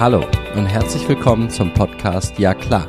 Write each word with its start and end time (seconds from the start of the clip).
Hallo 0.00 0.24
und 0.54 0.66
herzlich 0.66 1.08
willkommen 1.08 1.50
zum 1.50 1.74
Podcast 1.74 2.38
Ja 2.38 2.54
klar. 2.54 2.88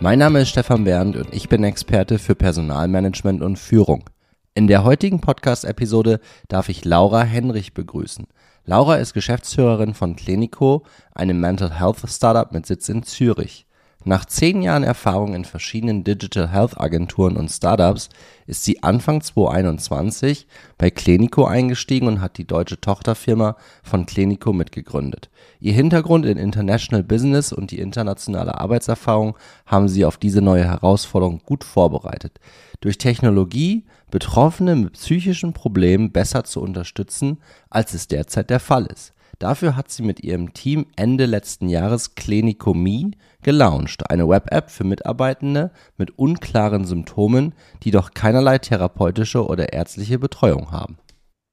Mein 0.00 0.18
Name 0.18 0.42
ist 0.42 0.50
Stefan 0.50 0.84
Bernd 0.84 1.16
und 1.16 1.32
ich 1.32 1.48
bin 1.48 1.64
Experte 1.64 2.18
für 2.18 2.34
Personalmanagement 2.34 3.40
und 3.40 3.58
Führung. 3.58 4.04
In 4.52 4.66
der 4.66 4.84
heutigen 4.84 5.22
Podcast-Episode 5.22 6.20
darf 6.48 6.68
ich 6.68 6.84
Laura 6.84 7.22
Henrich 7.22 7.72
begrüßen. 7.72 8.26
Laura 8.66 8.96
ist 8.96 9.14
Geschäftsführerin 9.14 9.94
von 9.94 10.16
Clinico, 10.16 10.84
einem 11.14 11.40
Mental 11.40 11.80
Health 11.80 12.02
Startup 12.06 12.52
mit 12.52 12.66
Sitz 12.66 12.90
in 12.90 13.04
Zürich. 13.04 13.66
Nach 14.04 14.26
zehn 14.26 14.60
Jahren 14.60 14.82
Erfahrung 14.82 15.34
in 15.34 15.46
verschiedenen 15.46 16.04
Digital 16.04 16.50
Health 16.52 16.78
Agenturen 16.78 17.38
und 17.38 17.50
Startups 17.50 18.10
ist 18.46 18.64
sie 18.64 18.82
Anfang 18.82 19.22
2021 19.22 20.46
bei 20.76 20.90
Clinico 20.90 21.46
eingestiegen 21.46 22.06
und 22.06 22.20
hat 22.20 22.36
die 22.36 22.46
deutsche 22.46 22.80
Tochterfirma 22.80 23.56
von 23.82 24.04
Clinico 24.04 24.52
mitgegründet. 24.54 25.30
Ihr 25.60 25.74
Hintergrund 25.74 26.24
in 26.24 26.38
International 26.38 27.02
Business 27.02 27.52
und 27.52 27.70
die 27.70 27.80
internationale 27.80 28.58
Arbeitserfahrung 28.58 29.36
haben 29.66 29.88
sie 29.88 30.06
auf 30.06 30.16
diese 30.16 30.40
neue 30.40 30.64
Herausforderung 30.64 31.42
gut 31.44 31.64
vorbereitet. 31.64 32.40
Durch 32.80 32.96
Technologie 32.96 33.84
Betroffene 34.10 34.74
mit 34.74 34.94
psychischen 34.94 35.52
Problemen 35.52 36.12
besser 36.12 36.44
zu 36.44 36.60
unterstützen, 36.60 37.38
als 37.68 37.94
es 37.94 38.08
derzeit 38.08 38.50
der 38.50 38.60
Fall 38.60 38.86
ist. 38.86 39.12
Dafür 39.38 39.76
hat 39.76 39.90
sie 39.90 40.02
mit 40.02 40.20
ihrem 40.22 40.52
Team 40.52 40.86
Ende 40.96 41.24
letzten 41.26 41.68
Jahres 41.68 42.14
Clinico.me 42.14 43.12
gelauncht, 43.42 44.10
eine 44.10 44.28
Web-App 44.28 44.70
für 44.70 44.84
Mitarbeitende 44.84 45.70
mit 45.96 46.18
unklaren 46.18 46.84
Symptomen, 46.84 47.54
die 47.82 47.90
doch 47.90 48.12
keinerlei 48.12 48.58
therapeutische 48.58 49.46
oder 49.46 49.72
ärztliche 49.72 50.18
Betreuung 50.18 50.72
haben. 50.72 50.98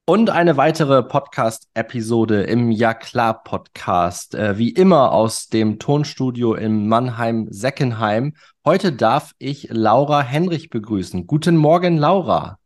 Und 0.09 0.29
eine 0.29 0.55
weitere 0.55 1.03
Podcast-Episode 1.03 2.43
im 2.43 2.71
Ja 2.71 2.93
klar 2.93 3.43
Podcast, 3.43 4.35
äh, 4.35 4.57
wie 4.57 4.69
immer 4.69 5.11
aus 5.11 5.49
dem 5.49 5.79
Tonstudio 5.79 6.53
in 6.53 6.87
Mannheim-Seckenheim. 6.87 8.33
Heute 8.63 8.93
darf 8.93 9.33
ich 9.37 9.67
Laura 9.69 10.21
Henrich 10.21 10.69
begrüßen. 10.69 11.27
Guten 11.27 11.57
Morgen, 11.57 11.97
Laura. 11.97 12.57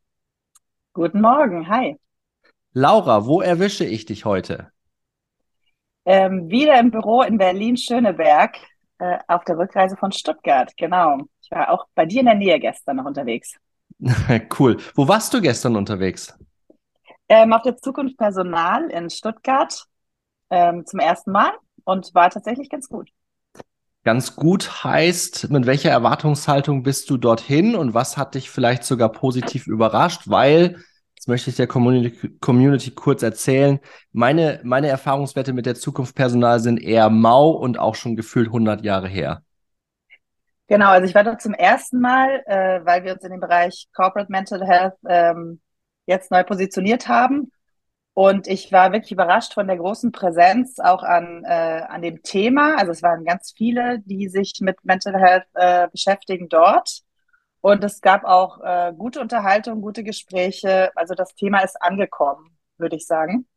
Guten 0.93 1.21
Morgen, 1.21 1.67
hi. 1.67 1.95
Laura, 2.73 3.25
wo 3.25 3.41
erwische 3.41 3.85
ich 3.85 4.05
dich 4.05 4.23
heute? 4.23 4.69
Ähm, 6.05 6.47
wieder 6.47 6.79
im 6.79 6.91
Büro 6.91 7.23
in 7.23 7.39
Berlin-Schöneberg 7.39 8.55
äh, 8.99 9.17
auf 9.27 9.45
der 9.45 9.57
Rückreise 9.57 9.97
von 9.97 10.11
Stuttgart, 10.11 10.71
genau. 10.77 11.17
Ich 11.41 11.49
war 11.49 11.71
auch 11.71 11.88
bei 11.95 12.05
dir 12.05 12.19
in 12.19 12.27
der 12.27 12.35
Nähe 12.35 12.59
gestern 12.59 12.97
noch 12.97 13.05
unterwegs. 13.05 13.55
cool. 14.59 14.77
Wo 14.94 15.07
warst 15.07 15.33
du 15.33 15.41
gestern 15.41 15.75
unterwegs? 15.75 16.38
Ähm, 17.31 17.53
auf 17.53 17.61
der 17.61 17.77
Zukunft 17.77 18.17
Personal 18.17 18.89
in 18.89 19.09
Stuttgart 19.09 19.85
ähm, 20.49 20.85
zum 20.85 20.99
ersten 20.99 21.31
Mal 21.31 21.53
und 21.85 22.13
war 22.13 22.29
tatsächlich 22.29 22.69
ganz 22.69 22.89
gut. 22.89 23.09
Ganz 24.03 24.35
gut 24.35 24.83
heißt, 24.83 25.49
mit 25.49 25.65
welcher 25.65 25.91
Erwartungshaltung 25.91 26.83
bist 26.83 27.09
du 27.09 27.15
dorthin 27.15 27.73
und 27.73 27.93
was 27.93 28.17
hat 28.17 28.35
dich 28.35 28.49
vielleicht 28.49 28.83
sogar 28.83 29.13
positiv 29.13 29.67
überrascht? 29.67 30.23
Weil 30.25 30.83
das 31.15 31.27
möchte 31.27 31.51
ich 31.51 31.55
der 31.55 31.67
Community, 31.67 32.38
Community 32.41 32.91
kurz 32.91 33.23
erzählen. 33.23 33.79
Meine, 34.11 34.59
meine 34.66 34.89
Erfahrungswerte 34.89 35.53
mit 35.53 35.66
der 35.66 35.75
Zukunft 35.75 36.16
Personal 36.16 36.59
sind 36.59 36.83
eher 36.83 37.09
mau 37.09 37.51
und 37.51 37.79
auch 37.79 37.95
schon 37.95 38.17
gefühlt 38.17 38.47
100 38.47 38.83
Jahre 38.83 39.07
her. 39.07 39.41
Genau, 40.67 40.89
also 40.89 41.07
ich 41.07 41.16
war 41.16 41.23
dort 41.23 41.41
zum 41.41 41.53
ersten 41.53 42.01
Mal, 42.01 42.43
äh, 42.45 42.81
weil 42.83 43.05
wir 43.05 43.13
uns 43.13 43.23
in 43.23 43.31
dem 43.31 43.39
Bereich 43.39 43.88
Corporate 43.93 44.29
Mental 44.29 44.67
Health 44.67 44.95
ähm, 45.07 45.61
jetzt 46.11 46.31
neu 46.31 46.43
positioniert 46.43 47.07
haben. 47.07 47.51
Und 48.13 48.47
ich 48.47 48.71
war 48.71 48.91
wirklich 48.91 49.13
überrascht 49.13 49.53
von 49.53 49.67
der 49.67 49.77
großen 49.77 50.11
Präsenz 50.11 50.79
auch 50.79 51.03
an, 51.03 51.43
äh, 51.45 51.83
an 51.87 52.01
dem 52.01 52.21
Thema. 52.23 52.75
Also 52.77 52.91
es 52.91 53.01
waren 53.01 53.23
ganz 53.23 53.53
viele, 53.55 53.99
die 54.05 54.27
sich 54.27 54.53
mit 54.61 54.83
Mental 54.83 55.17
Health 55.17 55.45
äh, 55.53 55.88
beschäftigen 55.89 56.50
dort. 56.50 57.01
Und 57.61 57.83
es 57.83 58.01
gab 58.01 58.25
auch 58.25 58.59
äh, 58.61 58.94
gute 58.97 59.21
Unterhaltung, 59.21 59.81
gute 59.81 60.03
Gespräche. 60.03 60.91
Also 60.95 61.13
das 61.16 61.33
Thema 61.35 61.59
ist 61.61 61.81
angekommen, 61.81 62.57
würde 62.77 62.97
ich 62.97 63.05
sagen. 63.07 63.47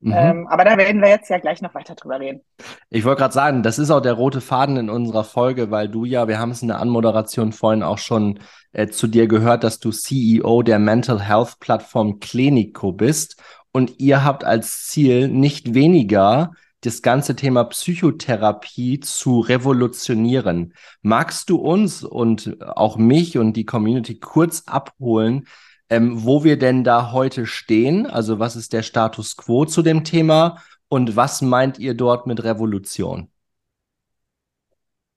Mhm. 0.00 0.14
Ähm, 0.16 0.46
aber 0.48 0.64
da 0.64 0.78
werden 0.78 1.02
wir 1.02 1.08
jetzt 1.08 1.28
ja 1.28 1.38
gleich 1.38 1.60
noch 1.60 1.74
weiter 1.74 1.94
drüber 1.94 2.18
reden. 2.18 2.40
Ich 2.88 3.04
wollte 3.04 3.20
gerade 3.20 3.34
sagen, 3.34 3.62
das 3.62 3.78
ist 3.78 3.90
auch 3.90 4.00
der 4.00 4.14
rote 4.14 4.40
Faden 4.40 4.78
in 4.78 4.90
unserer 4.90 5.24
Folge, 5.24 5.70
weil 5.70 5.88
du 5.88 6.06
ja, 6.06 6.26
wir 6.26 6.38
haben 6.38 6.52
es 6.52 6.62
in 6.62 6.68
der 6.68 6.80
Anmoderation 6.80 7.52
vorhin 7.52 7.82
auch 7.82 7.98
schon 7.98 8.40
äh, 8.72 8.88
zu 8.88 9.06
dir 9.06 9.26
gehört, 9.26 9.62
dass 9.62 9.78
du 9.78 9.90
CEO 9.90 10.62
der 10.62 10.78
Mental 10.78 11.20
Health 11.20 11.60
Plattform 11.60 12.18
Clinico 12.18 12.92
bist. 12.92 13.42
Und 13.72 14.00
ihr 14.00 14.24
habt 14.24 14.42
als 14.42 14.86
Ziel 14.86 15.28
nicht 15.28 15.74
weniger 15.74 16.52
das 16.80 17.02
ganze 17.02 17.36
Thema 17.36 17.64
Psychotherapie 17.64 19.00
zu 19.00 19.40
revolutionieren. 19.40 20.72
Magst 21.02 21.50
du 21.50 21.56
uns 21.56 22.02
und 22.02 22.56
auch 22.62 22.96
mich 22.96 23.36
und 23.36 23.52
die 23.52 23.66
Community 23.66 24.18
kurz 24.18 24.62
abholen, 24.66 25.46
ähm, 25.90 26.24
wo 26.24 26.44
wir 26.44 26.58
denn 26.58 26.84
da 26.84 27.12
heute 27.12 27.46
stehen? 27.46 28.06
Also 28.06 28.38
was 28.38 28.56
ist 28.56 28.72
der 28.72 28.82
Status 28.82 29.36
quo 29.36 29.64
zu 29.64 29.82
dem 29.82 30.04
Thema 30.04 30.62
und 30.88 31.16
was 31.16 31.42
meint 31.42 31.78
ihr 31.78 31.94
dort 31.94 32.26
mit 32.26 32.42
Revolution? 32.42 33.30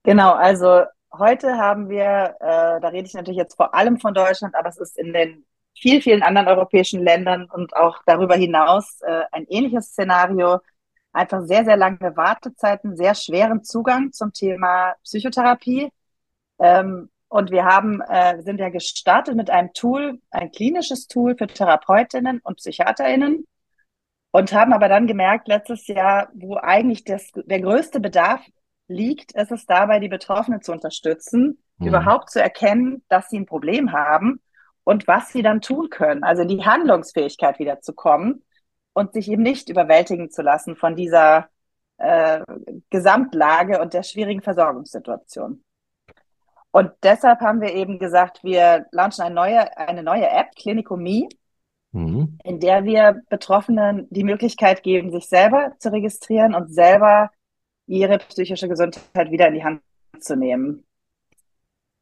Genau, 0.04 0.34
also 0.34 0.84
heute 1.14 1.58
haben 1.58 1.90
wir, 1.90 2.36
äh, 2.40 2.82
da 2.82 2.88
rede 2.90 3.08
ich 3.08 3.14
natürlich 3.14 3.38
jetzt 3.38 3.56
vor 3.56 3.74
allem 3.74 4.00
von 4.00 4.14
Deutschland, 4.14 4.56
aber 4.56 4.70
es 4.70 4.78
ist 4.78 4.98
in 4.98 5.14
den 5.14 5.46
vielen, 5.80 6.02
vielen 6.02 6.24
anderen 6.24 6.48
europäischen 6.48 7.02
Ländern 7.04 7.48
und 7.50 7.76
auch 7.76 8.00
darüber 8.06 8.36
hinaus 8.36 9.00
äh, 9.02 9.24
ein 9.32 9.46
ähnliches 9.48 9.88
Szenario 9.88 10.60
einfach 11.14 11.44
sehr, 11.44 11.64
sehr 11.64 11.78
lange 11.78 12.18
Wartezeiten, 12.18 12.98
sehr 12.98 13.16
schweren 13.16 13.64
Zugang 13.64 14.12
zum 14.12 14.34
Thema 14.34 14.96
Psychotherapie. 15.04 15.90
Ähm, 16.60 17.10
und 17.34 17.50
wir 17.50 17.66
haben, 17.66 18.00
äh, 18.02 18.44
sind 18.44 18.60
ja 18.60 18.70
gestartet 18.70 19.36
mit 19.36 19.50
einem 19.50 19.74
Tool, 19.74 20.22
ein 20.30 20.52
klinisches 20.52 21.08
Tool 21.08 21.36
für 21.36 21.48
Therapeutinnen 21.48 22.40
und 22.44 22.58
PsychiaterInnen 22.58 23.48
und 24.30 24.54
haben 24.54 24.72
aber 24.72 24.88
dann 24.88 25.08
gemerkt, 25.08 25.48
letztes 25.48 25.88
Jahr, 25.88 26.30
wo 26.36 26.58
eigentlich 26.58 27.06
das, 27.06 27.32
der 27.34 27.60
größte 27.60 28.00
Bedarf 28.00 28.46
liegt, 28.88 29.32
ist 29.32 29.52
es 29.52 29.66
dabei, 29.66 30.00
die 30.00 30.10
Betroffenen 30.10 30.62
zu 30.62 30.72
unterstützen, 30.72 31.58
mhm. 31.80 31.88
überhaupt 31.88 32.30
zu 32.30 32.40
erkennen, 32.40 33.04
dass 33.10 33.32
sie 33.32 33.40
ein 33.40 33.48
Problem 33.48 33.94
haben 33.94 34.40
und 34.84 35.08
was 35.08 35.30
sie 35.30 35.42
dann 35.42 35.60
tun 35.60 35.90
können, 35.90 36.24
also 36.24 36.44
in 36.44 36.50
die 36.50 36.64
Handlungsfähigkeit 36.64 37.58
wieder 37.58 37.82
zu 37.82 37.94
kommen 37.94 38.44
und 38.94 39.14
sich 39.14 39.28
eben 39.28 39.42
nicht 39.42 39.70
überwältigen 39.70 40.30
zu 40.30 40.44
lassen 40.44 40.76
von 40.76 40.96
dieser 40.96 41.50
äh, 41.98 42.42
Gesamtlage 42.92 43.82
und 43.82 43.96
der 43.96 44.04
schwierigen 44.04 44.44
Versorgungssituation. 44.44 45.64
Und 46.74 46.92
deshalb 47.04 47.40
haben 47.42 47.62
wir 47.62 47.72
eben 47.72 48.00
gesagt, 48.00 48.44
wir 48.44 48.88
launchen 48.92 49.24
eine 49.24 49.36
neue, 49.36 49.78
eine 49.78 50.02
neue 50.02 50.28
App, 50.28 50.56
Clinico.me, 50.56 51.30
mhm. 51.92 52.40
in 52.44 52.60
der 52.60 52.84
wir 52.84 53.22
Betroffenen 53.30 54.08
die 54.10 54.24
Möglichkeit 54.24 54.82
geben, 54.82 55.12
sich 55.12 55.28
selber 55.28 55.74
zu 55.78 55.92
registrieren 55.92 56.56
und 56.56 56.74
selber 56.74 57.30
ihre 57.86 58.18
psychische 58.18 58.68
Gesundheit 58.68 59.30
wieder 59.30 59.50
in 59.50 59.54
die 59.54 59.64
Hand 59.64 59.82
zu 60.20 60.36
nehmen. 60.36 60.84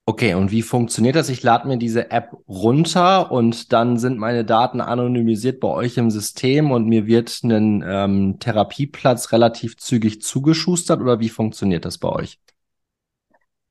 Okay, 0.06 0.36
und 0.36 0.52
wie 0.52 0.62
funktioniert 0.62 1.18
das? 1.18 1.28
Ich 1.28 1.44
lade 1.44 1.68
mir 1.68 1.78
diese 1.78 2.10
App 2.10 2.32
runter 2.48 3.30
und 3.30 3.74
dann 3.74 3.98
sind 3.98 4.18
meine 4.18 4.46
Daten 4.46 4.80
anonymisiert 4.80 5.60
bei 5.60 5.68
euch 5.68 5.98
im 5.98 6.10
System 6.10 6.72
und 6.72 6.88
mir 6.88 7.08
wird 7.08 7.44
ein 7.44 7.84
ähm, 7.86 8.40
Therapieplatz 8.40 9.34
relativ 9.34 9.76
zügig 9.76 10.22
zugeschustert 10.22 11.02
oder 11.02 11.20
wie 11.20 11.30
funktioniert 11.30 11.84
das 11.84 11.98
bei 11.98 12.08
euch? 12.08 12.40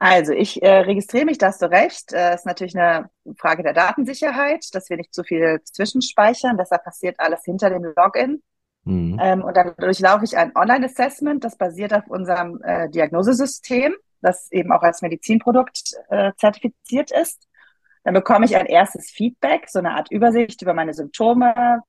Also 0.00 0.32
ich 0.32 0.60
äh, 0.62 0.78
registriere 0.78 1.26
mich, 1.26 1.38
da 1.38 1.46
hast 1.46 1.62
du 1.62 1.70
recht. 1.70 2.12
Äh, 2.12 2.34
ist 2.34 2.46
natürlich 2.46 2.76
eine 2.76 3.08
Frage 3.36 3.62
der 3.62 3.74
Datensicherheit, 3.74 4.66
dass 4.72 4.90
wir 4.90 4.96
nicht 4.96 5.14
zu 5.14 5.22
viel 5.22 5.60
zwischenspeichern. 5.62 6.56
Deshalb 6.56 6.82
passiert 6.82 7.20
alles 7.20 7.44
hinter 7.44 7.70
dem 7.70 7.84
Login. 7.84 8.42
Mhm. 8.84 9.20
Ähm, 9.22 9.44
und 9.44 9.56
dann 9.56 9.74
durchlaufe 9.76 10.24
ich 10.24 10.36
ein 10.36 10.56
Online-Assessment, 10.56 11.44
das 11.44 11.56
basiert 11.56 11.94
auf 11.94 12.08
unserem 12.08 12.60
äh, 12.62 12.88
Diagnosesystem 12.88 13.94
das 14.22 14.50
eben 14.52 14.72
auch 14.72 14.82
als 14.82 15.02
Medizinprodukt 15.02 15.94
äh, 16.08 16.32
zertifiziert 16.36 17.10
ist. 17.10 17.46
Dann 18.04 18.14
bekomme 18.14 18.46
ich 18.46 18.56
ein 18.56 18.66
erstes 18.66 19.10
Feedback, 19.10 19.68
so 19.68 19.78
eine 19.78 19.92
Art 19.92 20.10
Übersicht 20.10 20.62
über 20.62 20.74
meine 20.74 20.94
Symptome, 20.94 21.82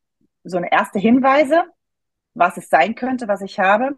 so 0.43 0.57
eine 0.57 0.71
erste 0.71 0.99
Hinweise, 0.99 1.63
was 2.33 2.57
es 2.57 2.69
sein 2.69 2.95
könnte, 2.95 3.27
was 3.27 3.41
ich 3.41 3.59
habe. 3.59 3.97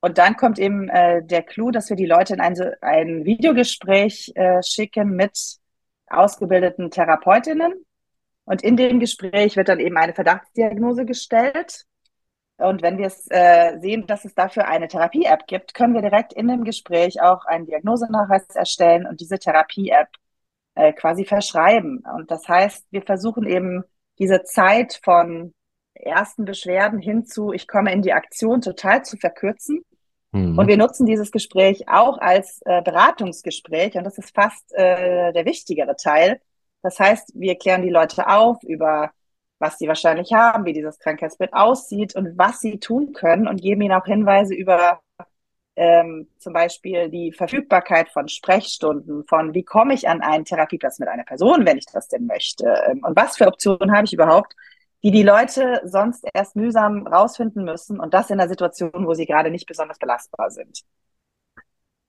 Und 0.00 0.18
dann 0.18 0.36
kommt 0.36 0.58
eben 0.58 0.88
äh, 0.88 1.22
der 1.22 1.42
Clou, 1.42 1.70
dass 1.70 1.90
wir 1.90 1.96
die 1.96 2.06
Leute 2.06 2.34
in 2.34 2.40
ein, 2.40 2.56
ein 2.80 3.24
Videogespräch 3.24 4.32
äh, 4.34 4.62
schicken 4.62 5.10
mit 5.10 5.58
ausgebildeten 6.08 6.90
Therapeutinnen. 6.90 7.84
Und 8.44 8.62
in 8.62 8.76
dem 8.76 8.98
Gespräch 8.98 9.56
wird 9.56 9.68
dann 9.68 9.78
eben 9.78 9.96
eine 9.96 10.14
Verdachtsdiagnose 10.14 11.04
gestellt. 11.04 11.84
Und 12.56 12.82
wenn 12.82 12.98
wir 12.98 13.06
es 13.06 13.26
äh, 13.30 13.78
sehen, 13.78 14.06
dass 14.06 14.24
es 14.24 14.34
dafür 14.34 14.68
eine 14.68 14.88
Therapie-App 14.88 15.46
gibt, 15.46 15.72
können 15.74 15.94
wir 15.94 16.02
direkt 16.02 16.32
in 16.32 16.48
dem 16.48 16.64
Gespräch 16.64 17.22
auch 17.22 17.44
einen 17.46 17.66
Diagnosenachweis 17.66 18.46
erstellen 18.54 19.06
und 19.06 19.20
diese 19.20 19.38
Therapie-App 19.38 20.08
äh, 20.74 20.92
quasi 20.92 21.24
verschreiben. 21.24 22.04
Und 22.16 22.30
das 22.30 22.48
heißt, 22.48 22.86
wir 22.90 23.02
versuchen 23.02 23.46
eben 23.46 23.84
diese 24.18 24.42
Zeit 24.42 25.00
von 25.02 25.54
ersten 25.94 26.44
Beschwerden 26.44 26.98
hin 26.98 27.24
zu, 27.24 27.52
ich 27.52 27.66
komme 27.66 27.92
in 27.92 28.02
die 28.02 28.12
Aktion 28.12 28.60
total 28.60 29.04
zu 29.04 29.16
verkürzen. 29.16 29.82
Mhm. 30.32 30.58
Und 30.58 30.66
wir 30.68 30.76
nutzen 30.76 31.06
dieses 31.06 31.30
Gespräch 31.30 31.88
auch 31.88 32.18
als 32.18 32.60
äh, 32.64 32.82
Beratungsgespräch 32.82 33.94
und 33.96 34.04
das 34.04 34.18
ist 34.18 34.34
fast 34.34 34.72
äh, 34.74 35.32
der 35.32 35.44
wichtigere 35.44 35.96
Teil. 35.96 36.40
Das 36.82 36.98
heißt, 36.98 37.32
wir 37.34 37.56
klären 37.56 37.82
die 37.82 37.90
Leute 37.90 38.28
auf 38.28 38.62
über 38.62 39.12
was 39.60 39.78
sie 39.78 39.86
wahrscheinlich 39.86 40.32
haben, 40.32 40.64
wie 40.64 40.72
dieses 40.72 40.98
Krankheitsbild 40.98 41.52
aussieht 41.52 42.16
und 42.16 42.36
was 42.38 42.60
sie 42.60 42.80
tun 42.80 43.12
können 43.12 43.46
und 43.46 43.60
geben 43.60 43.82
ihnen 43.82 43.92
auch 43.92 44.06
Hinweise 44.06 44.54
über 44.54 45.00
ähm, 45.76 46.28
zum 46.38 46.52
Beispiel 46.52 47.10
die 47.10 47.32
Verfügbarkeit 47.32 48.08
von 48.08 48.26
Sprechstunden, 48.28 49.24
von 49.28 49.54
wie 49.54 49.62
komme 49.62 49.94
ich 49.94 50.08
an 50.08 50.22
einen 50.22 50.46
Therapieplatz 50.46 50.98
mit 50.98 51.08
einer 51.08 51.24
Person, 51.24 51.64
wenn 51.66 51.78
ich 51.78 51.86
das 51.86 52.08
denn 52.08 52.26
möchte 52.26 52.64
ähm, 52.88 53.02
und 53.04 53.14
was 53.14 53.36
für 53.36 53.46
Optionen 53.46 53.92
habe 53.92 54.06
ich 54.06 54.12
überhaupt, 54.12 54.56
die 55.02 55.10
die 55.10 55.22
Leute 55.22 55.80
sonst 55.84 56.24
erst 56.34 56.56
mühsam 56.56 57.06
rausfinden 57.06 57.64
müssen 57.64 58.00
und 58.00 58.12
das 58.14 58.30
in 58.30 58.40
einer 58.40 58.48
Situation, 58.48 59.06
wo 59.06 59.14
sie 59.14 59.26
gerade 59.26 59.50
nicht 59.50 59.66
besonders 59.66 59.98
belastbar 59.98 60.50
sind. 60.50 60.82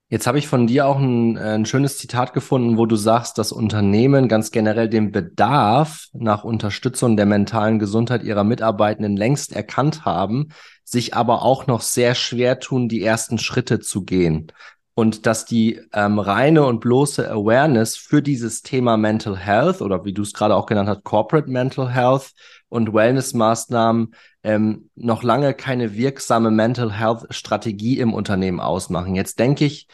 Jetzt 0.10 0.28
habe 0.28 0.38
ich 0.38 0.48
von 0.50 0.68
dir 0.68 0.88
auch 0.88 1.00
ein, 1.00 1.38
äh, 1.38 1.54
ein, 1.54 1.66
schönes 1.66 1.98
Zitat 1.98 2.34
gefunden, 2.34 2.78
wo 2.78 2.86
du 2.86 2.98
sagst, 2.98 3.38
dass 3.38 3.54
Unternehmen 3.54 4.28
ganz 4.28 4.52
generell 4.52 4.90
den 4.90 5.14
Bedarf 5.14 6.08
nach 6.12 6.44
Unterstützung 6.44 7.16
der 7.16 7.26
mentalen 7.26 7.80
Gesundheit 7.80 8.22
ihrer 8.22 8.44
Mitarbeitenden 8.44 9.16
längst 9.16 9.56
erkannt 9.56 10.04
haben, 10.04 10.50
sich 10.84 11.14
aber 11.14 11.44
auch 11.44 11.66
noch 11.66 11.80
sehr 11.80 12.14
schwer 12.14 12.60
tun, 12.60 12.90
die 12.90 13.02
ersten 13.02 13.38
Schritte 13.38 13.80
zu 13.80 14.04
gehen. 14.04 14.52
Und 14.94 15.26
dass 15.26 15.46
die 15.46 15.80
ähm, 15.94 16.20
reine 16.20 16.66
und 16.66 16.82
bloße 16.82 17.30
Awareness 17.30 17.96
für 17.96 18.22
dieses 18.22 18.62
Thema 18.62 18.98
Mental 18.98 19.38
Health 19.38 19.82
oder 19.82 20.04
wie 20.04 20.14
du 20.14 20.22
es 20.22 20.34
gerade 20.34 20.56
auch 20.56 20.66
genannt 20.66 20.90
hast, 20.90 21.04
Corporate 21.04 21.50
Mental 21.50 21.90
Health 21.90 22.34
und 22.68 22.94
Wellness-Maßnahmen 22.94 24.14
ähm, 24.44 24.90
noch 24.96 25.24
lange 25.24 25.54
keine 25.54 25.96
wirksame 25.96 26.52
Mental 26.52 26.92
Health-Strategie 26.92 28.00
im 28.00 28.14
Unternehmen 28.14 28.60
ausmachen. 28.60 29.16
Jetzt 29.16 29.40
denke 29.40 29.66
ich 29.66 29.88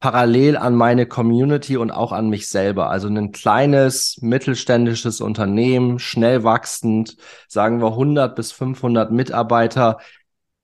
parallel 0.00 0.56
an 0.56 0.74
meine 0.74 1.06
Community 1.06 1.76
und 1.76 1.90
auch 1.90 2.12
an 2.12 2.30
mich 2.30 2.48
selber. 2.48 2.88
Also 2.90 3.08
ein 3.08 3.32
kleines 3.32 4.18
mittelständisches 4.22 5.20
Unternehmen, 5.20 5.98
schnell 5.98 6.42
wachsend, 6.42 7.16
sagen 7.48 7.80
wir 7.82 7.88
100 7.88 8.34
bis 8.34 8.50
500 8.52 9.12
Mitarbeiter. 9.12 9.98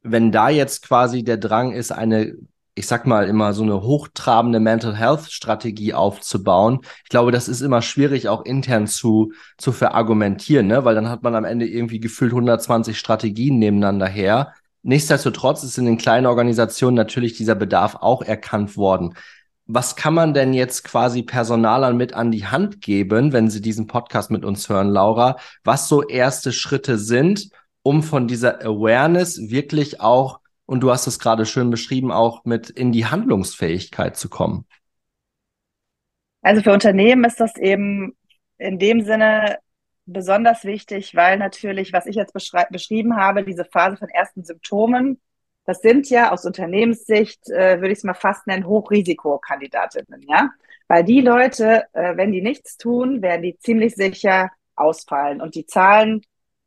Wenn 0.02 0.32
da 0.32 0.48
jetzt 0.48 0.82
quasi 0.82 1.22
der 1.22 1.36
Drang 1.36 1.72
ist, 1.72 1.92
eine 1.92 2.34
ich 2.78 2.86
sag 2.86 3.06
mal, 3.06 3.26
immer 3.26 3.54
so 3.54 3.62
eine 3.62 3.80
hochtrabende 3.80 4.60
Mental 4.60 4.94
Health 4.94 5.32
Strategie 5.32 5.94
aufzubauen. 5.94 6.80
Ich 7.04 7.08
glaube, 7.08 7.32
das 7.32 7.48
ist 7.48 7.62
immer 7.62 7.80
schwierig, 7.80 8.28
auch 8.28 8.44
intern 8.44 8.86
zu, 8.86 9.32
zu 9.56 9.72
verargumentieren, 9.72 10.66
ne? 10.66 10.84
weil 10.84 10.94
dann 10.94 11.08
hat 11.08 11.22
man 11.22 11.34
am 11.34 11.46
Ende 11.46 11.66
irgendwie 11.66 12.00
gefühlt 12.00 12.32
120 12.32 12.98
Strategien 12.98 13.58
nebeneinander 13.58 14.06
her. 14.06 14.52
Nichtsdestotrotz 14.82 15.64
ist 15.64 15.78
in 15.78 15.86
den 15.86 15.96
kleinen 15.96 16.26
Organisationen 16.26 16.96
natürlich 16.96 17.32
dieser 17.34 17.54
Bedarf 17.54 17.96
auch 17.96 18.20
erkannt 18.20 18.76
worden. 18.76 19.14
Was 19.64 19.96
kann 19.96 20.12
man 20.12 20.34
denn 20.34 20.52
jetzt 20.52 20.84
quasi 20.84 21.22
Personalern 21.22 21.96
mit 21.96 22.12
an 22.12 22.30
die 22.30 22.46
Hand 22.46 22.82
geben, 22.82 23.32
wenn 23.32 23.48
sie 23.48 23.62
diesen 23.62 23.86
Podcast 23.86 24.30
mit 24.30 24.44
uns 24.44 24.68
hören, 24.68 24.90
Laura? 24.90 25.38
Was 25.64 25.88
so 25.88 26.02
erste 26.06 26.52
Schritte 26.52 26.98
sind, 26.98 27.48
um 27.82 28.02
von 28.02 28.28
dieser 28.28 28.60
Awareness 28.62 29.48
wirklich 29.48 30.02
auch 30.02 30.40
und 30.66 30.80
du 30.80 30.90
hast 30.90 31.06
es 31.06 31.18
gerade 31.18 31.46
schön 31.46 31.70
beschrieben, 31.70 32.12
auch 32.12 32.44
mit 32.44 32.70
in 32.70 32.92
die 32.92 33.06
Handlungsfähigkeit 33.06 34.16
zu 34.16 34.28
kommen. 34.28 34.66
Also 36.42 36.62
für 36.62 36.72
Unternehmen 36.72 37.24
ist 37.24 37.40
das 37.40 37.56
eben 37.56 38.16
in 38.58 38.78
dem 38.78 39.02
Sinne 39.02 39.58
besonders 40.06 40.64
wichtig, 40.64 41.14
weil 41.14 41.38
natürlich, 41.38 41.92
was 41.92 42.06
ich 42.06 42.16
jetzt 42.16 42.32
beschrieben 42.32 43.16
habe, 43.16 43.44
diese 43.44 43.64
Phase 43.64 43.96
von 43.96 44.08
ersten 44.08 44.44
Symptomen, 44.44 45.20
das 45.64 45.80
sind 45.80 46.08
ja 46.08 46.30
aus 46.30 46.44
Unternehmenssicht, 46.44 47.50
äh, 47.50 47.80
würde 47.80 47.90
ich 47.90 47.98
es 47.98 48.04
mal 48.04 48.14
fast 48.14 48.46
nennen, 48.46 48.66
Hochrisikokandidatinnen, 48.66 50.22
ja. 50.28 50.50
Weil 50.86 51.02
die 51.02 51.20
Leute, 51.20 51.84
äh, 51.92 52.16
wenn 52.16 52.30
die 52.30 52.40
nichts 52.40 52.76
tun, 52.76 53.20
werden 53.20 53.42
die 53.42 53.58
ziemlich 53.58 53.96
sicher 53.96 54.52
ausfallen. 54.76 55.40
Und 55.40 55.56
die 55.56 55.66
Zahlen 55.66 56.22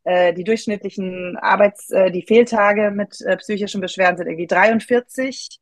äh, 0.10 0.34
die 0.34 0.44
durchschnittlichen 0.44 1.38
Arbeits-, 1.38 1.92
äh, 1.92 2.10
die 2.10 2.24
Fehltage 2.24 2.90
mit 2.90 3.22
äh, 3.22 3.38
psychischen 3.38 3.80
Beschwerden 3.80 4.18
sind 4.18 4.28
irgendwie 4.28 4.48
43. 4.48 5.60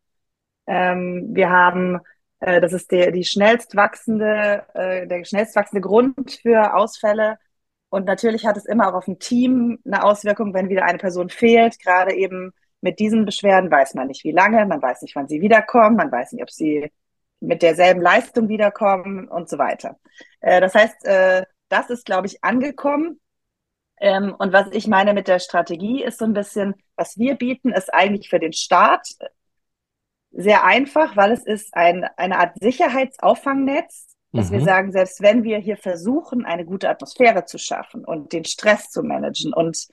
Ähm, 0.68 1.30
wir 1.34 1.50
haben, 1.50 2.00
äh, 2.40 2.62
das 2.62 2.72
ist 2.72 2.92
der, 2.92 3.12
die 3.12 3.26
schnellst 3.26 3.76
wachsende, 3.76 4.64
äh, 4.74 5.06
der 5.06 5.26
schnellst 5.26 5.56
wachsende 5.58 5.82
Grund 5.82 6.40
für 6.42 6.74
Ausfälle. 6.76 7.38
Und 7.90 8.06
natürlich 8.06 8.46
hat 8.46 8.56
es 8.58 8.66
immer 8.66 8.88
auch 8.90 8.94
auf 8.94 9.08
ein 9.08 9.20
Team 9.20 9.80
eine 9.86 10.04
Auswirkung, 10.04 10.54
wenn 10.54 10.70
wieder 10.70 10.86
eine 10.86 10.98
Person 10.98 11.30
fehlt. 11.30 11.80
Gerade 11.80 12.14
eben 12.14 12.54
mit 12.80 13.00
diesen 13.00 13.26
Beschwerden 13.26 13.70
weiß 13.70 13.96
man 13.96 14.08
nicht, 14.08 14.24
wie 14.24 14.32
lange, 14.32 14.66
man 14.66 14.82
weiß 14.82 15.02
nicht, 15.02 15.16
wann 15.16 15.28
sie 15.28 15.42
wiederkommen, 15.42 15.98
man 15.98 16.12
weiß 16.12 16.32
nicht, 16.32 16.44
ob 16.44 16.52
sie 16.52 16.90
mit 17.42 17.62
derselben 17.62 18.02
Leistung 18.02 18.48
wiederkommen 18.48 19.28
und 19.28 19.50
so 19.50 19.58
weiter. 19.58 20.00
Äh, 20.40 20.62
das 20.62 20.74
heißt, 20.74 21.06
äh, 21.06 21.44
das 21.70 21.90
ist, 21.90 22.06
glaube 22.06 22.28
ich, 22.28 22.44
angekommen. 22.46 23.20
Ähm, 24.00 24.36
und 24.38 24.54
was 24.54 24.68
ich 24.72 24.88
meine 24.88 25.14
mit 25.14 25.28
der 25.28 25.40
Strategie 25.40 26.04
ist 26.04 26.20
so 26.20 26.26
ein 26.26 26.34
bisschen, 26.34 26.76
was 26.96 27.18
wir 27.18 27.36
bieten, 27.36 27.72
ist 27.72 27.94
eigentlich 27.94 28.30
für 28.30 28.40
den 28.40 28.54
Staat 28.54 29.16
sehr 30.32 30.64
einfach, 30.64 31.16
weil 31.16 31.32
es 31.32 31.44
ist 31.46 31.74
ein, 31.74 32.06
eine 32.16 32.40
Art 32.40 32.60
Sicherheitsauffangnetz, 32.60 34.16
dass 34.34 34.50
mhm. 34.50 34.54
wir 34.54 34.62
sagen, 34.62 34.92
selbst 34.92 35.22
wenn 35.22 35.44
wir 35.44 35.58
hier 35.58 35.78
versuchen, 35.78 36.46
eine 36.46 36.66
gute 36.66 36.90
Atmosphäre 36.90 37.46
zu 37.46 37.58
schaffen 37.58 38.06
und 38.06 38.34
den 38.34 38.46
Stress 38.46 38.90
zu 38.90 39.04
managen 39.04 39.54
und 39.54 39.88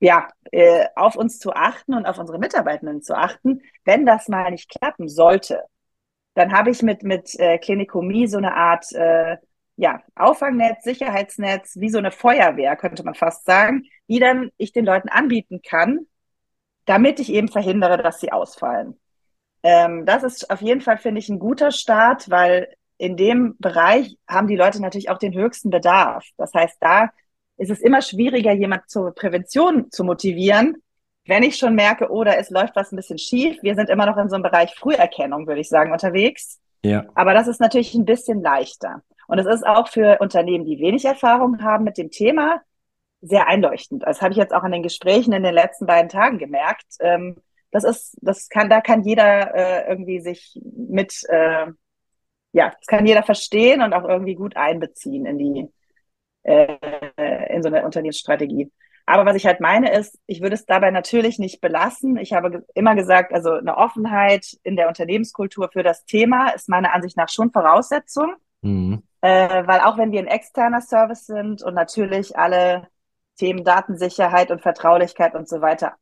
ja, 0.00 0.28
äh, 0.50 0.86
auf 0.96 1.14
uns 1.16 1.38
zu 1.38 1.52
achten 1.52 1.94
und 1.94 2.06
auf 2.06 2.18
unsere 2.18 2.38
Mitarbeitenden 2.38 3.02
zu 3.02 3.16
achten, 3.16 3.62
wenn 3.84 4.04
das 4.04 4.28
mal 4.28 4.50
nicht 4.50 4.68
klappen 4.68 5.08
sollte, 5.08 5.62
dann 6.34 6.52
habe 6.52 6.70
ich 6.70 6.82
mit, 6.82 7.02
mit 7.02 7.38
äh, 7.38 7.58
Klinikomie 7.58 8.26
so 8.26 8.38
eine 8.38 8.54
Art 8.54 8.90
äh, 8.92 9.36
ja, 9.82 10.00
Auffangnetz, 10.14 10.84
Sicherheitsnetz, 10.84 11.74
wie 11.74 11.90
so 11.90 11.98
eine 11.98 12.12
Feuerwehr, 12.12 12.76
könnte 12.76 13.02
man 13.02 13.16
fast 13.16 13.44
sagen, 13.44 13.82
die 14.08 14.20
dann 14.20 14.52
ich 14.56 14.72
den 14.72 14.84
Leuten 14.84 15.08
anbieten 15.08 15.60
kann, 15.60 16.06
damit 16.84 17.18
ich 17.18 17.32
eben 17.32 17.48
verhindere, 17.48 18.00
dass 18.00 18.20
sie 18.20 18.30
ausfallen. 18.30 18.96
Ähm, 19.64 20.06
das 20.06 20.22
ist 20.22 20.50
auf 20.52 20.60
jeden 20.62 20.82
Fall, 20.82 20.98
finde 20.98 21.18
ich, 21.18 21.28
ein 21.28 21.40
guter 21.40 21.72
Start, 21.72 22.30
weil 22.30 22.72
in 22.96 23.16
dem 23.16 23.56
Bereich 23.58 24.16
haben 24.28 24.46
die 24.46 24.54
Leute 24.54 24.80
natürlich 24.80 25.10
auch 25.10 25.18
den 25.18 25.34
höchsten 25.34 25.70
Bedarf. 25.70 26.28
Das 26.36 26.54
heißt, 26.54 26.76
da 26.78 27.10
ist 27.56 27.72
es 27.72 27.80
immer 27.80 28.02
schwieriger, 28.02 28.52
jemand 28.52 28.88
zur 28.88 29.12
Prävention 29.12 29.90
zu 29.90 30.04
motivieren, 30.04 30.76
wenn 31.26 31.42
ich 31.42 31.56
schon 31.56 31.74
merke, 31.74 32.08
oh, 32.08 32.22
da 32.22 32.34
ist, 32.34 32.52
läuft 32.52 32.76
was 32.76 32.92
ein 32.92 32.96
bisschen 32.96 33.18
schief. 33.18 33.56
Wir 33.62 33.74
sind 33.74 33.90
immer 33.90 34.06
noch 34.06 34.16
in 34.16 34.28
so 34.28 34.36
einem 34.36 34.44
Bereich 34.44 34.76
Früherkennung, 34.76 35.48
würde 35.48 35.60
ich 35.60 35.68
sagen, 35.68 35.90
unterwegs. 35.90 36.60
Ja. 36.84 37.06
Aber 37.14 37.34
das 37.34 37.48
ist 37.48 37.60
natürlich 37.60 37.94
ein 37.94 38.04
bisschen 38.04 38.42
leichter. 38.42 39.02
Und 39.28 39.38
es 39.38 39.46
ist 39.46 39.66
auch 39.66 39.88
für 39.88 40.18
Unternehmen, 40.20 40.64
die 40.64 40.78
wenig 40.78 41.04
Erfahrung 41.04 41.62
haben 41.62 41.84
mit 41.84 41.96
dem 41.96 42.10
Thema, 42.10 42.60
sehr 43.20 43.46
einleuchtend. 43.46 44.02
Das 44.04 44.20
habe 44.20 44.32
ich 44.32 44.38
jetzt 44.38 44.52
auch 44.52 44.64
an 44.64 44.72
den 44.72 44.82
Gesprächen 44.82 45.32
in 45.32 45.44
den 45.44 45.54
letzten 45.54 45.86
beiden 45.86 46.08
Tagen 46.08 46.38
gemerkt. 46.38 46.86
Ähm, 47.00 47.36
das 47.70 47.84
ist, 47.84 48.18
das 48.20 48.48
kann, 48.48 48.68
da 48.68 48.80
kann 48.80 49.02
jeder 49.04 49.54
äh, 49.54 49.88
irgendwie 49.88 50.20
sich 50.20 50.60
mit, 50.62 51.22
äh, 51.28 51.66
ja, 52.52 52.70
das 52.70 52.86
kann 52.86 53.06
jeder 53.06 53.22
verstehen 53.22 53.80
und 53.80 53.94
auch 53.94 54.04
irgendwie 54.06 54.34
gut 54.34 54.56
einbeziehen 54.56 55.24
in 55.24 55.38
die, 55.38 55.68
äh, 56.42 57.54
in 57.54 57.62
so 57.62 57.68
eine 57.68 57.84
Unternehmensstrategie. 57.84 58.70
Aber 59.06 59.26
was 59.26 59.36
ich 59.36 59.46
halt 59.46 59.60
meine 59.60 59.92
ist, 59.92 60.18
ich 60.26 60.42
würde 60.42 60.54
es 60.54 60.64
dabei 60.64 60.90
natürlich 60.90 61.38
nicht 61.38 61.60
belassen. 61.60 62.16
Ich 62.16 62.32
habe 62.32 62.64
immer 62.74 62.94
gesagt, 62.94 63.32
also 63.32 63.52
eine 63.52 63.76
Offenheit 63.76 64.56
in 64.62 64.76
der 64.76 64.88
Unternehmenskultur 64.88 65.70
für 65.72 65.82
das 65.82 66.04
Thema 66.04 66.50
ist 66.50 66.68
meiner 66.68 66.94
Ansicht 66.94 67.16
nach 67.16 67.28
schon 67.28 67.50
Voraussetzung. 67.50 68.34
Mhm. 68.60 69.02
Äh, 69.20 69.66
weil 69.66 69.80
auch 69.80 69.98
wenn 69.98 70.12
wir 70.12 70.20
ein 70.20 70.26
externer 70.26 70.80
Service 70.80 71.26
sind 71.26 71.62
und 71.62 71.74
natürlich 71.74 72.36
alle 72.38 72.88
Themen 73.38 73.64
Datensicherheit 73.64 74.50
und 74.50 74.62
Vertraulichkeit 74.62 75.34
und 75.34 75.48
so 75.48 75.60
weiter 75.60 75.94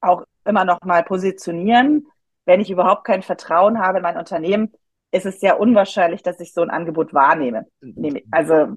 auch 0.00 0.24
immer 0.44 0.64
noch 0.64 0.80
mal 0.82 1.04
positionieren, 1.04 2.06
wenn 2.44 2.60
ich 2.60 2.70
überhaupt 2.70 3.04
kein 3.04 3.22
Vertrauen 3.22 3.78
habe 3.78 3.98
in 3.98 4.02
mein 4.02 4.16
Unternehmen, 4.16 4.72
ist 5.12 5.26
es 5.26 5.40
sehr 5.40 5.60
unwahrscheinlich, 5.60 6.22
dass 6.22 6.40
ich 6.40 6.52
so 6.52 6.62
ein 6.62 6.70
Angebot 6.70 7.14
wahrnehme. 7.14 7.66
Also 8.30 8.76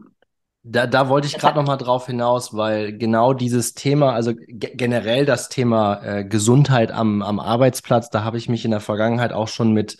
da, 0.67 0.87
da 0.87 1.09
wollte 1.09 1.27
ich 1.27 1.37
gerade 1.37 1.57
noch 1.57 1.67
mal 1.67 1.77
drauf 1.77 2.07
hinaus, 2.07 2.55
weil 2.55 2.97
genau 2.97 3.33
dieses 3.33 3.75
Thema, 3.75 4.13
also 4.13 4.33
generell 4.35 5.25
das 5.25 5.47
Thema 5.47 6.01
äh, 6.03 6.25
Gesundheit 6.25 6.91
am, 6.91 7.21
am 7.21 7.39
Arbeitsplatz, 7.39 8.09
da 8.09 8.23
habe 8.23 8.39
ich 8.39 8.49
mich 8.49 8.65
in 8.65 8.71
der 8.71 8.79
Vergangenheit 8.79 9.31
auch 9.31 9.47
schon 9.47 9.73
mit 9.73 9.97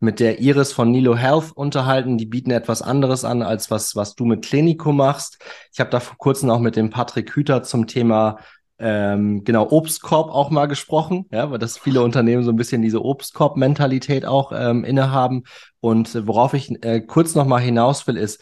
mit 0.00 0.20
der 0.20 0.38
Iris 0.38 0.72
von 0.72 0.92
Nilo 0.92 1.16
Health 1.16 1.50
unterhalten. 1.56 2.18
Die 2.18 2.26
bieten 2.26 2.52
etwas 2.52 2.82
anderes 2.82 3.24
an, 3.24 3.42
als 3.42 3.68
was, 3.68 3.96
was 3.96 4.14
du 4.14 4.26
mit 4.26 4.44
Klinikum 4.44 4.96
machst. 4.96 5.38
Ich 5.72 5.80
habe 5.80 5.90
da 5.90 5.98
vor 5.98 6.16
kurzem 6.18 6.50
auch 6.50 6.60
mit 6.60 6.76
dem 6.76 6.90
Patrick 6.90 7.34
Hüter 7.34 7.64
zum 7.64 7.88
Thema 7.88 8.38
ähm, 8.78 9.42
genau 9.42 9.68
Obstkorb 9.70 10.30
auch 10.30 10.50
mal 10.50 10.66
gesprochen, 10.66 11.26
ja, 11.32 11.50
weil 11.50 11.58
das 11.58 11.78
viele 11.78 12.02
Unternehmen 12.02 12.44
so 12.44 12.52
ein 12.52 12.56
bisschen 12.56 12.80
diese 12.80 13.04
Obstkorb-Mentalität 13.04 14.24
auch 14.24 14.52
ähm, 14.54 14.84
innehaben. 14.84 15.42
Und 15.80 16.14
äh, 16.14 16.28
worauf 16.28 16.54
ich 16.54 16.70
äh, 16.84 17.00
kurz 17.00 17.34
noch 17.34 17.46
mal 17.46 17.58
hinaus 17.58 18.06
will, 18.06 18.16
ist, 18.16 18.40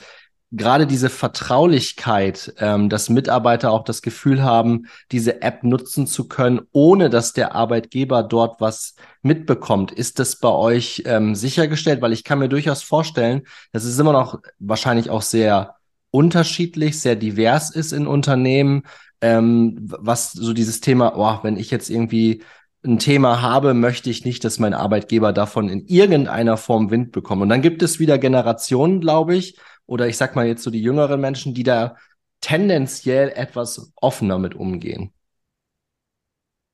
gerade 0.57 0.87
diese 0.87 1.11
Vertraulichkeit, 1.11 2.55
ähm, 2.59 2.89
dass 2.89 3.11
Mitarbeiter 3.11 3.71
auch 3.71 3.85
das 3.85 4.03
Gefühl 4.03 4.43
haben, 4.43 4.87
diese 5.13 5.43
App 5.43 5.63
nutzen 5.63 6.07
zu 6.07 6.29
können, 6.29 6.61
ohne 6.73 7.11
dass 7.11 7.33
der 7.33 7.55
Arbeitgeber 7.55 8.23
dort 8.23 8.61
was 8.61 8.95
mitbekommt. 9.23 9.93
Ist 9.93 10.19
das 10.19 10.37
bei 10.37 10.49
euch 10.49 11.03
ähm, 11.07 11.35
sichergestellt? 11.35 12.01
Weil 12.01 12.13
ich 12.13 12.25
kann 12.25 12.39
mir 12.39 12.49
durchaus 12.49 12.83
vorstellen, 12.83 13.43
dass 13.73 13.85
es 13.85 13.99
immer 13.99 14.13
noch 14.13 14.41
wahrscheinlich 14.59 15.11
auch 15.11 15.23
sehr 15.23 15.77
unterschiedlich, 16.11 17.01
sehr 17.01 17.17
divers 17.17 17.71
ist 17.71 17.93
in 17.93 18.07
Unternehmen, 18.07 18.85
ähm, 19.21 19.77
was 19.81 20.33
so 20.33 20.53
dieses 20.53 20.81
Thema, 20.81 21.15
oh, 21.17 21.45
wenn 21.45 21.57
ich 21.57 21.71
jetzt 21.71 21.91
irgendwie 21.91 22.43
ein 22.85 22.99
Thema 22.99 23.43
habe, 23.43 23.75
möchte 23.75 24.11
ich 24.11 24.25
nicht, 24.25 24.45
dass 24.45 24.59
mein 24.59 24.75
Arbeitgeber 24.75 25.33
davon 25.33 25.69
in 25.69 25.87
irgendeiner 25.87 26.57
Form 26.57 26.91
Wind 26.91 27.13
bekommt. 27.13 27.43
Und 27.43 27.49
dann 27.49 27.63
gibt 27.63 27.83
es 27.83 27.99
wieder 27.99 28.19
Generationen, 28.19 29.01
glaube 29.01 29.35
ich, 29.37 29.59
oder 29.87 30.07
ich 30.07 30.17
sag 30.17 30.37
mal 30.37 30.47
jetzt 30.47 30.63
so 30.63 30.71
die 30.71 30.83
jüngeren 30.83 31.21
Menschen, 31.21 31.55
die 31.55 31.63
da 31.63 31.97
tendenziell 32.41 33.31
etwas 33.31 33.93
offener 33.97 34.39
mit 34.39 34.55
umgehen. 34.55 35.13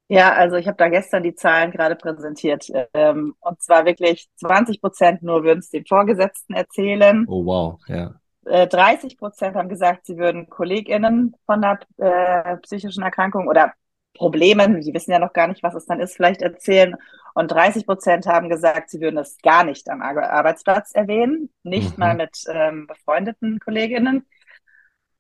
Ja, 0.09 0.35
also 0.35 0.57
ich 0.57 0.67
habe 0.67 0.77
da 0.77 0.89
gestern 0.89 1.23
die 1.23 1.35
Zahlen 1.35 1.71
gerade 1.71 1.97
präsentiert. 1.97 2.69
Ähm, 2.93 3.35
und 3.41 3.63
zwar 3.63 3.87
wirklich 3.87 4.29
20 4.37 4.81
Prozent 4.81 5.23
nur 5.23 5.43
würden 5.43 5.61
es 5.61 5.71
den 5.71 5.87
Vorgesetzten 5.87 6.55
erzählen. 6.55 7.25
Oh 7.29 7.47
wow, 7.47 7.81
ja. 7.87 8.15
30 8.45 9.13
äh, 9.13 9.17
Prozent 9.17 9.57
haben 9.57 9.69
gesagt, 9.69 10.05
sie 10.05 10.19
würden 10.19 10.51
KollegInnen 10.51 11.35
von 11.47 11.65
einer 11.65 11.79
äh, 11.97 12.57
psychischen 12.59 13.03
Erkrankung 13.03 13.49
oder 13.49 13.73
Problemen, 14.15 14.81
die 14.83 14.93
wissen 14.93 15.13
ja 15.13 15.19
noch 15.19 15.33
gar 15.33 15.49
nicht, 15.49 15.63
was 15.63 15.75
es 15.75 15.87
dann 15.87 16.01
ist, 16.01 16.15
vielleicht 16.15 16.43
erzählen. 16.43 16.95
Und 17.35 17.51
30 17.51 17.87
Prozent 17.87 18.27
haben 18.27 18.49
gesagt, 18.49 18.91
sie 18.91 19.01
würden 19.01 19.19
es 19.19 19.39
gar 19.43 19.65
nicht 19.65 19.89
am 19.89 20.03
Arbeitsplatz 20.03 20.93
erwähnen, 20.93 21.51
nicht 21.63 21.93
mhm. 21.93 22.01
mal 22.01 22.15
mit 22.15 22.45
ähm, 22.49 22.87
befreundeten 22.87 23.59
Kolleginnen. 23.61 24.27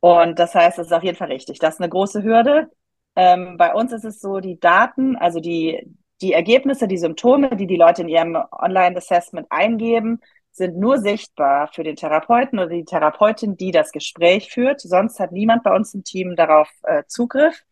Und 0.00 0.38
das 0.38 0.54
heißt, 0.54 0.78
es 0.78 0.86
ist 0.86 0.92
auf 0.92 1.04
jeden 1.04 1.16
Fall 1.16 1.30
richtig. 1.30 1.58
Das 1.58 1.74
ist 1.74 1.80
eine 1.80 1.88
große 1.88 2.22
Hürde. 2.22 2.70
Ähm, 3.14 3.56
bei 3.56 3.72
uns 3.72 3.92
ist 3.92 4.04
es 4.04 4.20
so, 4.20 4.40
die 4.40 4.58
Daten, 4.58 5.16
also 5.16 5.40
die, 5.40 5.80
die 6.20 6.32
Ergebnisse, 6.32 6.88
die 6.88 6.98
Symptome, 6.98 7.56
die 7.56 7.66
die 7.66 7.76
Leute 7.76 8.02
in 8.02 8.08
ihrem 8.08 8.36
Online-Assessment 8.50 9.46
eingeben, 9.50 10.20
sind 10.50 10.76
nur 10.76 10.98
sichtbar 10.98 11.68
für 11.72 11.82
den 11.82 11.96
Therapeuten 11.96 12.58
oder 12.58 12.68
die 12.68 12.84
Therapeutin, 12.84 13.56
die 13.56 13.70
das 13.70 13.92
Gespräch 13.92 14.50
führt. 14.50 14.80
Sonst 14.80 15.18
hat 15.18 15.32
niemand 15.32 15.62
bei 15.62 15.74
uns 15.74 15.94
im 15.94 16.04
Team 16.04 16.36
darauf 16.36 16.68
äh, 16.82 17.04
Zugriff. 17.06 17.62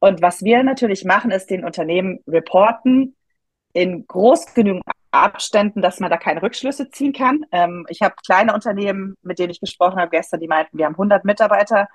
Und 0.00 0.22
was 0.22 0.42
wir 0.42 0.62
natürlich 0.62 1.04
machen, 1.04 1.30
ist 1.30 1.50
den 1.50 1.64
Unternehmen 1.64 2.20
reporten 2.26 3.16
in 3.72 4.06
groß 4.06 4.54
genügend 4.54 4.82
Abständen, 5.10 5.82
dass 5.82 6.00
man 6.00 6.10
da 6.10 6.16
keine 6.16 6.42
Rückschlüsse 6.42 6.90
ziehen 6.90 7.12
kann. 7.12 7.44
Ähm, 7.52 7.86
ich 7.88 8.00
habe 8.02 8.14
kleine 8.24 8.54
Unternehmen, 8.54 9.16
mit 9.22 9.38
denen 9.38 9.50
ich 9.50 9.60
gesprochen 9.60 9.98
habe 9.98 10.10
gestern, 10.10 10.40
die 10.40 10.48
meinten, 10.48 10.78
wir 10.78 10.86
haben 10.86 10.94
100 10.94 11.24
Mitarbeiter 11.24 11.88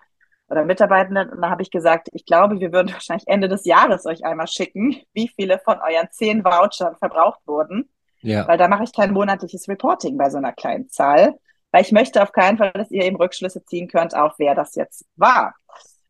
oder 0.50 0.66
Mitarbeitende. 0.66 1.30
Und 1.32 1.42
da 1.42 1.50
habe 1.50 1.62
ich 1.62 1.72
gesagt, 1.72 2.10
ich 2.12 2.26
glaube, 2.26 2.60
wir 2.60 2.72
würden 2.72 2.92
wahrscheinlich 2.94 3.28
Ende 3.28 3.48
des 3.48 3.66
Jahres 3.66 4.06
euch 4.06 4.26
einmal 4.26 4.48
schicken, 4.48 4.98
wie 5.14 5.30
viele 5.30 5.60
von 5.60 5.80
euren 5.80 6.10
zehn 6.12 6.44
Vouchern 6.44 6.96
verbraucht 6.98 7.40
wurden. 7.46 7.90
Ja. 8.22 8.48
Weil 8.48 8.58
da 8.58 8.68
mache 8.68 8.84
ich 8.84 8.94
kein 8.94 9.14
monatliches 9.14 9.68
Reporting 9.70 10.18
bei 10.18 10.30
so 10.30 10.38
einer 10.38 10.52
kleinen 10.52 10.90
Zahl, 10.90 11.36
weil 11.72 11.84
ich 11.84 11.92
möchte 11.92 12.24
auf 12.24 12.32
keinen 12.32 12.58
Fall, 12.58 12.72
dass 12.72 12.90
ihr 12.90 13.04
eben 13.04 13.18
Rückschlüsse 13.18 13.64
ziehen 13.66 13.88
könnt, 13.88 14.16
auf 14.16 14.34
wer 14.38 14.56
das 14.56 14.76
jetzt 14.76 15.06
war, 15.16 15.54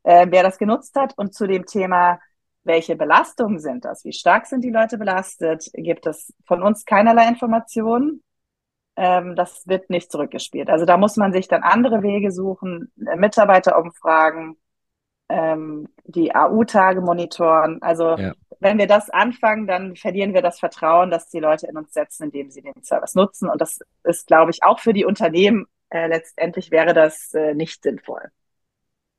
äh, 0.03 0.25
wer 0.29 0.41
das 0.41 0.57
genutzt 0.57 0.95
hat. 0.95 1.13
Und 1.17 1.33
zu 1.33 1.45
dem 1.45 1.65
Thema, 1.65 2.19
welche 2.65 2.95
Belastungen 2.95 3.59
sind 3.59 3.85
das, 3.85 4.03
wie 4.03 4.13
stark 4.13 4.47
sind 4.47 4.63
die 4.63 4.71
Leute 4.71 4.97
belastet, 4.97 5.69
gibt 5.73 6.05
es 6.07 6.33
von 6.45 6.63
uns 6.63 6.85
keinerlei 6.85 7.27
Informationen. 7.27 8.23
Ähm, 8.97 9.35
das 9.35 9.67
wird 9.67 9.89
nicht 9.89 10.11
zurückgespielt. 10.11 10.69
Also 10.69 10.85
da 10.85 10.97
muss 10.97 11.17
man 11.17 11.31
sich 11.31 11.47
dann 11.47 11.63
andere 11.63 12.01
Wege 12.01 12.31
suchen, 12.31 12.91
äh, 13.05 13.15
Mitarbeiterumfragen, 13.15 14.57
ähm, 15.29 15.89
die 16.05 16.33
AU-Tage 16.33 17.01
monitoren. 17.01 17.81
Also 17.81 18.15
ja 18.17 18.33
wenn 18.59 18.77
wir 18.77 18.87
das 18.87 19.09
anfangen, 19.09 19.67
dann 19.67 19.95
verlieren 19.95 20.33
wir 20.33 20.41
das 20.41 20.59
Vertrauen, 20.59 21.11
dass 21.11 21.29
die 21.29 21.39
Leute 21.39 21.67
in 21.67 21.77
uns 21.77 21.93
setzen, 21.93 22.23
indem 22.23 22.49
sie 22.49 22.61
den 22.61 22.83
Service 22.83 23.15
nutzen. 23.15 23.49
Und 23.49 23.61
das 23.61 23.79
ist, 24.03 24.27
glaube 24.27 24.51
ich, 24.51 24.63
auch 24.63 24.79
für 24.79 24.93
die 24.93 25.05
Unternehmen 25.05 25.67
äh, 25.89 26.07
letztendlich 26.07 26.71
wäre 26.71 26.93
das 26.93 27.33
äh, 27.33 27.53
nicht 27.53 27.83
sinnvoll. 27.83 28.31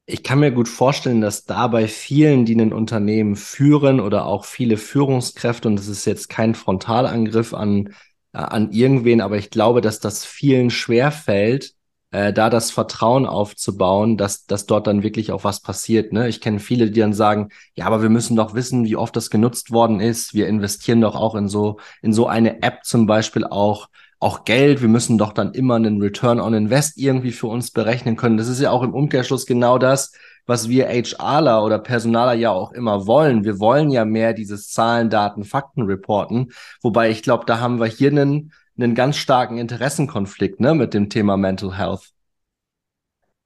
Ich 0.08 0.22
kann 0.22 0.38
mir 0.38 0.52
gut 0.52 0.68
vorstellen, 0.68 1.20
dass 1.20 1.46
da 1.46 1.66
bei 1.66 1.88
vielen, 1.88 2.44
die 2.44 2.54
ein 2.54 2.72
Unternehmen 2.72 3.34
führen 3.34 3.98
oder 3.98 4.26
auch 4.26 4.44
viele 4.44 4.76
Führungskräfte, 4.76 5.66
und 5.66 5.76
das 5.76 5.88
ist 5.88 6.04
jetzt 6.04 6.28
kein 6.28 6.54
Frontalangriff 6.54 7.52
an, 7.54 7.88
äh, 8.32 8.38
an 8.38 8.70
irgendwen, 8.70 9.20
aber 9.20 9.36
ich 9.36 9.50
glaube, 9.50 9.80
dass 9.80 9.98
das 9.98 10.24
vielen 10.24 10.70
schwerfällt, 10.70 11.72
äh, 12.12 12.32
da 12.32 12.50
das 12.50 12.70
Vertrauen 12.70 13.26
aufzubauen, 13.26 14.16
dass, 14.16 14.46
dass 14.46 14.66
dort 14.66 14.86
dann 14.86 15.02
wirklich 15.02 15.32
auch 15.32 15.42
was 15.42 15.60
passiert. 15.60 16.12
Ne? 16.12 16.28
Ich 16.28 16.40
kenne 16.40 16.60
viele, 16.60 16.88
die 16.92 17.00
dann 17.00 17.12
sagen, 17.12 17.48
ja, 17.74 17.86
aber 17.86 18.00
wir 18.00 18.08
müssen 18.08 18.36
doch 18.36 18.54
wissen, 18.54 18.84
wie 18.84 18.94
oft 18.96 19.16
das 19.16 19.28
genutzt 19.28 19.72
worden 19.72 19.98
ist. 19.98 20.34
Wir 20.34 20.46
investieren 20.46 21.00
doch 21.00 21.16
auch 21.16 21.34
in 21.34 21.48
so, 21.48 21.78
in 22.00 22.12
so 22.12 22.28
eine 22.28 22.62
App 22.62 22.84
zum 22.84 23.06
Beispiel 23.06 23.44
auch, 23.44 23.88
auch 24.18 24.44
Geld. 24.44 24.80
Wir 24.80 24.88
müssen 24.88 25.18
doch 25.18 25.32
dann 25.32 25.52
immer 25.52 25.76
einen 25.76 26.00
Return 26.00 26.40
on 26.40 26.54
Invest 26.54 26.98
irgendwie 26.98 27.32
für 27.32 27.48
uns 27.48 27.70
berechnen 27.70 28.16
können. 28.16 28.36
Das 28.36 28.48
ist 28.48 28.60
ja 28.60 28.70
auch 28.70 28.82
im 28.82 28.94
Umkehrschluss 28.94 29.46
genau 29.46 29.78
das, 29.78 30.12
was 30.46 30.68
wir 30.68 30.88
HRler 30.88 31.64
oder 31.64 31.78
Personaler 31.78 32.34
ja 32.34 32.50
auch 32.50 32.72
immer 32.72 33.06
wollen. 33.06 33.44
Wir 33.44 33.60
wollen 33.60 33.90
ja 33.90 34.04
mehr 34.04 34.32
dieses 34.32 34.70
Zahlen, 34.70 35.10
Daten, 35.10 35.44
Fakten 35.44 35.82
reporten. 35.82 36.52
Wobei 36.82 37.10
ich 37.10 37.22
glaube, 37.22 37.44
da 37.46 37.60
haben 37.60 37.78
wir 37.78 37.86
hier 37.86 38.10
einen, 38.10 38.52
einen 38.78 38.94
ganz 38.94 39.16
starken 39.16 39.58
Interessenkonflikt 39.58 40.60
ne, 40.60 40.74
mit 40.74 40.94
dem 40.94 41.10
Thema 41.10 41.36
Mental 41.36 41.76
Health. 41.76 42.12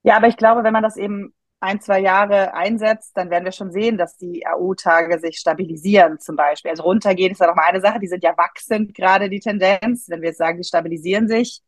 Ja, 0.02 0.16
aber 0.16 0.28
ich 0.28 0.36
glaube, 0.36 0.62
wenn 0.64 0.72
man 0.72 0.82
das 0.82 0.96
eben 0.96 1.34
ein, 1.60 1.80
zwei 1.80 2.00
Jahre 2.00 2.54
einsetzt, 2.54 3.16
dann 3.16 3.30
werden 3.30 3.44
wir 3.44 3.52
schon 3.52 3.70
sehen, 3.70 3.98
dass 3.98 4.16
die 4.16 4.46
AU-Tage 4.46 5.18
sich 5.18 5.38
stabilisieren 5.38 6.18
zum 6.18 6.34
Beispiel. 6.34 6.70
Also 6.70 6.82
runtergehen 6.84 7.32
ist 7.32 7.40
ja 7.40 7.46
noch 7.46 7.54
mal 7.54 7.68
eine 7.68 7.82
Sache, 7.82 8.00
die 8.00 8.08
sind 8.08 8.24
ja 8.24 8.36
wachsend 8.36 8.94
gerade 8.94 9.28
die 9.28 9.40
Tendenz. 9.40 10.08
Wenn 10.08 10.22
wir 10.22 10.30
jetzt 10.30 10.38
sagen, 10.38 10.58
die 10.58 10.66
stabilisieren 10.66 11.28
sich, 11.28 11.60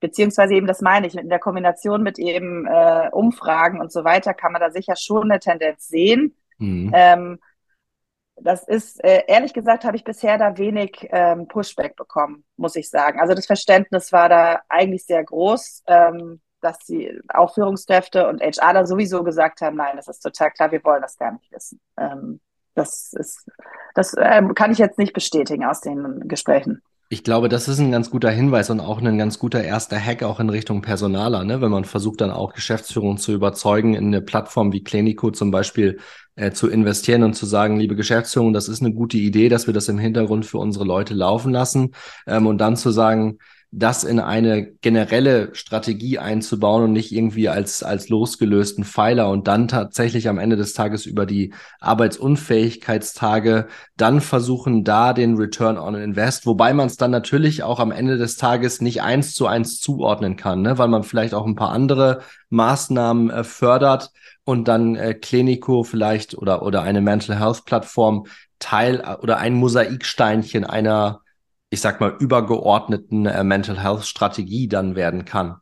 beziehungsweise 0.00 0.54
eben, 0.54 0.66
das 0.66 0.82
meine 0.82 1.06
ich, 1.06 1.16
in 1.16 1.30
der 1.30 1.38
Kombination 1.38 2.02
mit 2.02 2.18
eben 2.18 2.66
äh, 2.66 3.08
Umfragen 3.10 3.80
und 3.80 3.90
so 3.90 4.04
weiter, 4.04 4.34
kann 4.34 4.52
man 4.52 4.60
da 4.60 4.70
sicher 4.70 4.96
schon 4.96 5.30
eine 5.30 5.40
Tendenz 5.40 5.88
sehen. 5.88 6.36
Mhm. 6.58 6.92
Ähm, 6.94 7.38
das 8.40 8.66
ist, 8.68 9.02
äh, 9.02 9.22
ehrlich 9.26 9.52
gesagt, 9.52 9.84
habe 9.84 9.96
ich 9.96 10.04
bisher 10.04 10.38
da 10.38 10.56
wenig 10.58 11.08
ähm, 11.10 11.48
Pushback 11.48 11.96
bekommen, 11.96 12.44
muss 12.56 12.76
ich 12.76 12.88
sagen. 12.88 13.18
Also 13.18 13.34
das 13.34 13.46
Verständnis 13.46 14.12
war 14.12 14.28
da 14.28 14.60
eigentlich 14.68 15.04
sehr 15.06 15.24
groß, 15.24 15.84
ähm, 15.86 16.40
dass 16.60 16.78
die 16.80 17.20
auch 17.28 17.54
Führungskräfte 17.54 18.28
und 18.28 18.40
HR 18.40 18.74
da 18.74 18.86
sowieso 18.86 19.22
gesagt 19.24 19.60
haben, 19.60 19.76
nein, 19.76 19.96
das 19.96 20.08
ist 20.08 20.20
total 20.20 20.50
klar, 20.50 20.72
wir 20.72 20.82
wollen 20.84 21.02
das 21.02 21.16
gar 21.16 21.32
nicht 21.32 21.50
wissen. 21.52 21.80
Ähm, 21.96 22.40
das 22.74 23.12
ist, 23.12 23.48
das 23.94 24.14
äh, 24.14 24.42
kann 24.54 24.72
ich 24.72 24.78
jetzt 24.78 24.98
nicht 24.98 25.12
bestätigen 25.12 25.64
aus 25.64 25.80
den 25.80 26.28
Gesprächen. 26.28 26.82
Ich 27.10 27.24
glaube, 27.24 27.48
das 27.48 27.68
ist 27.68 27.78
ein 27.78 27.90
ganz 27.90 28.10
guter 28.10 28.30
Hinweis 28.30 28.68
und 28.68 28.80
auch 28.80 29.00
ein 29.00 29.16
ganz 29.16 29.38
guter 29.38 29.64
erster 29.64 29.98
Hack 29.98 30.22
auch 30.22 30.40
in 30.40 30.50
Richtung 30.50 30.82
Personaler, 30.82 31.42
ne? 31.42 31.62
wenn 31.62 31.70
man 31.70 31.86
versucht 31.86 32.20
dann 32.20 32.30
auch 32.30 32.52
Geschäftsführung 32.52 33.16
zu 33.16 33.32
überzeugen, 33.32 33.94
in 33.94 34.08
eine 34.08 34.20
Plattform 34.20 34.72
wie 34.72 34.84
Clinico 34.84 35.30
zum 35.30 35.50
Beispiel 35.50 36.00
äh, 36.36 36.50
zu 36.50 36.68
investieren 36.68 37.22
und 37.22 37.32
zu 37.32 37.46
sagen, 37.46 37.78
liebe 37.78 37.96
Geschäftsführung, 37.96 38.52
das 38.52 38.68
ist 38.68 38.82
eine 38.82 38.92
gute 38.92 39.16
Idee, 39.16 39.48
dass 39.48 39.66
wir 39.66 39.72
das 39.72 39.88
im 39.88 39.96
Hintergrund 39.96 40.44
für 40.44 40.58
unsere 40.58 40.84
Leute 40.84 41.14
laufen 41.14 41.50
lassen 41.50 41.94
ähm, 42.26 42.46
und 42.46 42.58
dann 42.58 42.76
zu 42.76 42.90
sagen, 42.90 43.38
das 43.70 44.02
in 44.02 44.18
eine 44.18 44.66
generelle 44.80 45.54
Strategie 45.54 46.18
einzubauen 46.18 46.84
und 46.84 46.92
nicht 46.92 47.12
irgendwie 47.12 47.50
als, 47.50 47.82
als 47.82 48.08
losgelösten 48.08 48.84
Pfeiler 48.84 49.28
und 49.28 49.46
dann 49.46 49.68
tatsächlich 49.68 50.28
am 50.28 50.38
Ende 50.38 50.56
des 50.56 50.72
Tages 50.72 51.04
über 51.04 51.26
die 51.26 51.52
Arbeitsunfähigkeitstage 51.78 53.68
dann 53.98 54.22
versuchen, 54.22 54.84
da 54.84 55.12
den 55.12 55.36
Return 55.36 55.76
on 55.76 55.94
Invest, 55.94 56.46
wobei 56.46 56.72
man 56.72 56.86
es 56.86 56.96
dann 56.96 57.10
natürlich 57.10 57.62
auch 57.62 57.78
am 57.78 57.90
Ende 57.90 58.16
des 58.16 58.38
Tages 58.38 58.80
nicht 58.80 59.02
eins 59.02 59.34
zu 59.34 59.46
eins 59.46 59.80
zuordnen 59.80 60.36
kann, 60.36 60.62
ne? 60.62 60.78
weil 60.78 60.88
man 60.88 61.02
vielleicht 61.02 61.34
auch 61.34 61.46
ein 61.46 61.56
paar 61.56 61.72
andere 61.72 62.22
Maßnahmen 62.48 63.28
äh, 63.28 63.44
fördert 63.44 64.12
und 64.44 64.66
dann 64.66 64.96
äh, 64.96 65.12
Clinico 65.12 65.82
vielleicht 65.82 66.38
oder, 66.38 66.62
oder 66.62 66.82
eine 66.82 67.02
Mental 67.02 67.38
Health 67.38 67.66
Plattform 67.66 68.24
Teil 68.58 69.02
äh, 69.04 69.16
oder 69.22 69.36
ein 69.36 69.52
Mosaiksteinchen 69.52 70.64
einer 70.64 71.20
ich 71.70 71.80
sag 71.80 72.00
mal, 72.00 72.16
übergeordneten 72.18 73.26
äh, 73.26 73.44
Mental 73.44 73.82
Health 73.82 74.04
Strategie 74.04 74.68
dann 74.68 74.96
werden 74.96 75.24
kann. 75.24 75.60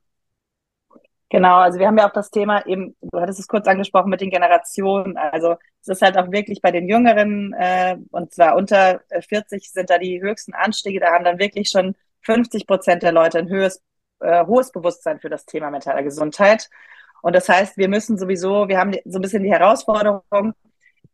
Genau, 1.28 1.56
also 1.56 1.80
wir 1.80 1.88
haben 1.88 1.98
ja 1.98 2.08
auch 2.08 2.12
das 2.12 2.30
Thema 2.30 2.64
eben, 2.66 2.94
du 3.00 3.20
hattest 3.20 3.40
es 3.40 3.48
kurz 3.48 3.66
angesprochen 3.66 4.10
mit 4.10 4.20
den 4.20 4.30
Generationen. 4.30 5.16
Also 5.16 5.56
es 5.82 5.88
ist 5.88 6.02
halt 6.02 6.16
auch 6.16 6.30
wirklich 6.30 6.62
bei 6.62 6.70
den 6.70 6.88
Jüngeren, 6.88 7.52
äh, 7.54 7.96
und 8.12 8.32
zwar 8.32 8.54
unter 8.54 9.00
40 9.28 9.62
äh, 9.64 9.66
sind 9.68 9.90
da 9.90 9.98
die 9.98 10.22
höchsten 10.22 10.54
Anstiege, 10.54 11.00
da 11.00 11.12
haben 11.12 11.24
dann 11.24 11.40
wirklich 11.40 11.68
schon 11.68 11.96
50 12.22 12.66
Prozent 12.66 13.02
der 13.02 13.12
Leute 13.12 13.38
ein 13.38 13.48
höheres, 13.48 13.82
äh, 14.20 14.46
hohes 14.46 14.70
Bewusstsein 14.70 15.18
für 15.18 15.28
das 15.28 15.46
Thema 15.46 15.70
mentale 15.70 16.04
Gesundheit. 16.04 16.70
Und 17.22 17.34
das 17.34 17.48
heißt, 17.48 17.76
wir 17.76 17.88
müssen 17.88 18.18
sowieso, 18.18 18.68
wir 18.68 18.78
haben 18.78 18.92
so 19.04 19.18
ein 19.18 19.22
bisschen 19.22 19.42
die 19.42 19.50
Herausforderung, 19.50 20.54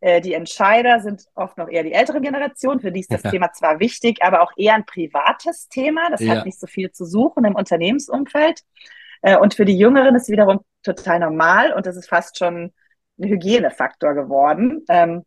äh, 0.02 0.20
die 0.20 0.34
Entscheider 0.34 0.98
sind 0.98 1.26
oft 1.36 1.56
noch 1.56 1.68
eher 1.68 1.84
die 1.84 1.92
ältere 1.92 2.20
Generation, 2.20 2.80
für 2.80 2.90
die 2.90 3.00
ist 3.00 3.12
das 3.12 3.22
ja. 3.22 3.30
Thema 3.30 3.52
zwar 3.52 3.78
wichtig, 3.78 4.18
aber 4.20 4.42
auch 4.42 4.50
eher 4.56 4.74
ein 4.74 4.84
privates 4.84 5.68
Thema. 5.68 6.10
Das 6.10 6.20
ja. 6.20 6.34
hat 6.34 6.44
nicht 6.44 6.58
so 6.58 6.66
viel 6.66 6.90
zu 6.90 7.04
suchen 7.04 7.44
im 7.44 7.54
Unternehmensumfeld. 7.54 8.62
Äh, 9.22 9.38
und 9.38 9.54
für 9.54 9.64
die 9.64 9.78
Jüngeren 9.78 10.16
ist 10.16 10.24
es 10.24 10.28
wiederum 10.28 10.60
total 10.82 11.20
normal 11.20 11.72
und 11.72 11.86
das 11.86 11.96
ist 11.96 12.08
fast 12.08 12.36
schon 12.36 12.72
ein 13.18 13.28
Hygienefaktor 13.28 14.14
geworden. 14.14 14.84
Ähm, 14.88 15.24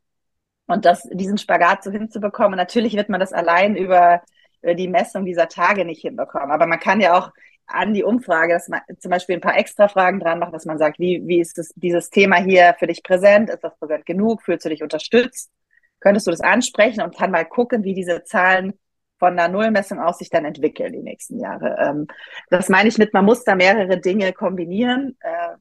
und 0.67 0.83
das, 0.83 1.07
diesen 1.09 1.37
Spagat 1.37 1.81
so 1.85 1.91
hinzubekommen, 1.91 2.57
natürlich 2.57 2.97
wird 2.97 3.07
man 3.07 3.21
das 3.21 3.31
allein 3.31 3.77
über, 3.77 4.23
über 4.61 4.75
die 4.75 4.89
Messung 4.89 5.23
dieser 5.23 5.47
Tage 5.47 5.85
nicht 5.85 6.01
hinbekommen. 6.01 6.51
Aber 6.51 6.67
man 6.67 6.81
kann 6.81 6.99
ja 6.99 7.17
auch 7.17 7.31
an 7.67 7.93
die 7.93 8.03
Umfrage, 8.03 8.53
dass 8.53 8.67
man 8.67 8.81
zum 8.99 9.11
Beispiel 9.11 9.35
ein 9.35 9.41
paar 9.41 9.57
extra 9.57 9.87
Fragen 9.87 10.19
dran 10.19 10.39
macht, 10.39 10.53
dass 10.53 10.65
man 10.65 10.77
sagt, 10.77 10.99
wie, 10.99 11.21
wie 11.25 11.39
ist 11.39 11.57
das, 11.57 11.71
dieses 11.75 12.09
Thema 12.09 12.37
hier 12.37 12.75
für 12.77 12.87
dich 12.87 13.03
präsent? 13.03 13.49
Ist 13.49 13.63
das 13.63 13.77
präsent 13.77 14.05
genug? 14.05 14.41
Fühlst 14.43 14.65
du 14.65 14.69
dich 14.69 14.83
unterstützt? 14.83 15.51
Könntest 15.99 16.27
du 16.27 16.31
das 16.31 16.41
ansprechen 16.41 17.01
und 17.01 17.15
kann 17.15 17.31
mal 17.31 17.45
gucken, 17.45 17.83
wie 17.83 17.93
diese 17.93 18.23
Zahlen 18.23 18.73
von 19.17 19.39
einer 19.39 19.47
Nullmessung 19.47 19.99
aus 19.99 20.17
sich 20.19 20.29
dann 20.29 20.45
entwickeln 20.45 20.93
die 20.93 21.01
nächsten 21.01 21.39
Jahre. 21.39 21.77
Ähm, 21.79 22.07
das 22.49 22.69
meine 22.69 22.89
ich 22.89 22.97
mit, 22.97 23.13
man 23.13 23.25
muss 23.25 23.43
da 23.43 23.55
mehrere 23.55 23.99
Dinge 23.99 24.33
kombinieren, 24.33 25.17
äh, 25.21 25.55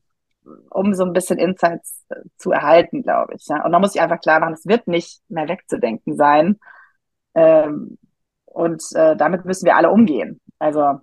um 0.71 0.95
so 0.95 1.05
ein 1.05 1.13
bisschen 1.13 1.39
Insights 1.39 2.05
äh, 2.11 2.17
zu 2.37 2.51
erhalten, 2.51 3.03
glaube 3.03 3.35
ich. 3.37 3.47
Und 3.49 3.71
man 3.71 3.81
muss 3.81 3.93
sich 3.93 4.03
einfach 4.03 4.21
klar 4.21 4.41
machen, 4.41 4.55
es 4.55 4.67
wird 4.67 4.89
nicht 4.89 5.23
mehr 5.29 5.49
wegzudenken 5.49 6.17
sein. 6.17 6.59
Ähm, 7.35 7.99
und 8.45 8.83
äh, 8.95 9.17
damit 9.17 9.45
müssen 9.45 9.67
wir 9.67 9.77
alle 9.77 9.91
umgehen. 9.91 10.41
Also 10.59 11.01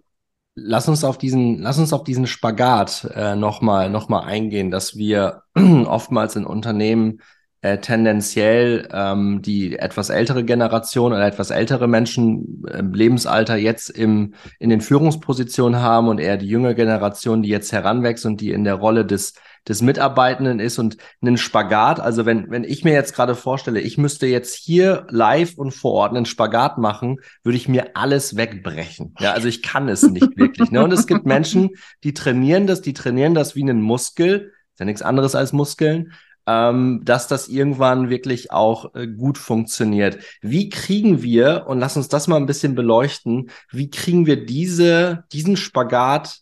Lass 0.55 0.89
uns 0.89 1.03
auf 1.03 1.17
diesen, 1.17 1.59
lass 1.59 1.79
uns 1.79 1.93
auf 1.93 2.03
diesen 2.03 2.27
Spagat 2.27 3.09
äh, 3.15 3.35
nochmal 3.35 3.89
noch 3.89 4.09
mal 4.09 4.21
eingehen, 4.21 4.69
dass 4.69 4.97
wir 4.97 5.43
oftmals 5.55 6.35
in 6.35 6.45
Unternehmen 6.45 7.21
äh, 7.61 7.77
tendenziell 7.77 8.87
ähm, 8.91 9.41
die 9.41 9.77
etwas 9.77 10.09
ältere 10.09 10.43
Generation 10.43 11.13
oder 11.13 11.25
etwas 11.25 11.51
ältere 11.51 11.87
Menschen 11.87 12.65
im 12.65 12.93
Lebensalter 12.93 13.55
jetzt 13.55 13.89
im, 13.91 14.33
in 14.59 14.69
den 14.69 14.81
Führungspositionen 14.81 15.79
haben 15.79 16.07
und 16.07 16.19
eher 16.19 16.37
die 16.37 16.47
junge 16.47 16.75
Generation, 16.75 17.43
die 17.43 17.49
jetzt 17.49 17.71
heranwächst 17.71 18.25
und 18.25 18.41
die 18.41 18.51
in 18.51 18.63
der 18.63 18.75
Rolle 18.75 19.05
des 19.05 19.35
des 19.67 19.81
Mitarbeitenden 19.81 20.59
ist 20.59 20.79
und 20.79 20.97
einen 21.21 21.37
Spagat. 21.37 21.99
Also 21.99 22.25
wenn, 22.25 22.49
wenn 22.49 22.63
ich 22.63 22.83
mir 22.83 22.93
jetzt 22.93 23.13
gerade 23.13 23.35
vorstelle, 23.35 23.79
ich 23.79 23.97
müsste 23.97 24.27
jetzt 24.27 24.55
hier 24.55 25.05
live 25.09 25.57
und 25.57 25.71
vor 25.71 25.93
Ort 25.93 26.15
einen 26.15 26.25
Spagat 26.25 26.77
machen, 26.77 27.19
würde 27.43 27.57
ich 27.57 27.67
mir 27.67 27.95
alles 27.95 28.35
wegbrechen. 28.35 29.15
Ja, 29.19 29.33
also 29.33 29.47
ich 29.47 29.61
kann 29.61 29.87
es 29.89 30.03
nicht 30.03 30.37
wirklich. 30.37 30.71
Ne? 30.71 30.83
Und 30.83 30.91
es 30.91 31.07
gibt 31.07 31.25
Menschen, 31.25 31.71
die 32.03 32.13
trainieren 32.13 32.67
das, 32.67 32.81
die 32.81 32.93
trainieren 32.93 33.35
das 33.35 33.55
wie 33.55 33.63
einen 33.63 33.81
Muskel. 33.81 34.51
Ist 34.73 34.79
ja 34.79 34.85
nichts 34.85 35.01
anderes 35.01 35.35
als 35.35 35.53
Muskeln 35.53 36.11
ähm, 36.47 37.01
dass 37.03 37.27
das 37.27 37.47
irgendwann 37.47 38.09
wirklich 38.09 38.51
auch 38.51 38.95
äh, 38.95 39.07
gut 39.07 39.37
funktioniert. 39.37 40.17
Wie 40.41 40.69
kriegen 40.69 41.21
wir, 41.21 41.65
und 41.67 41.79
lass 41.79 41.97
uns 41.97 42.07
das 42.07 42.27
mal 42.27 42.37
ein 42.37 42.45
bisschen 42.45 42.75
beleuchten, 42.75 43.51
wie 43.69 43.89
kriegen 43.89 44.25
wir 44.25 44.45
diese, 44.45 45.23
diesen 45.31 45.55
Spagat 45.55 46.39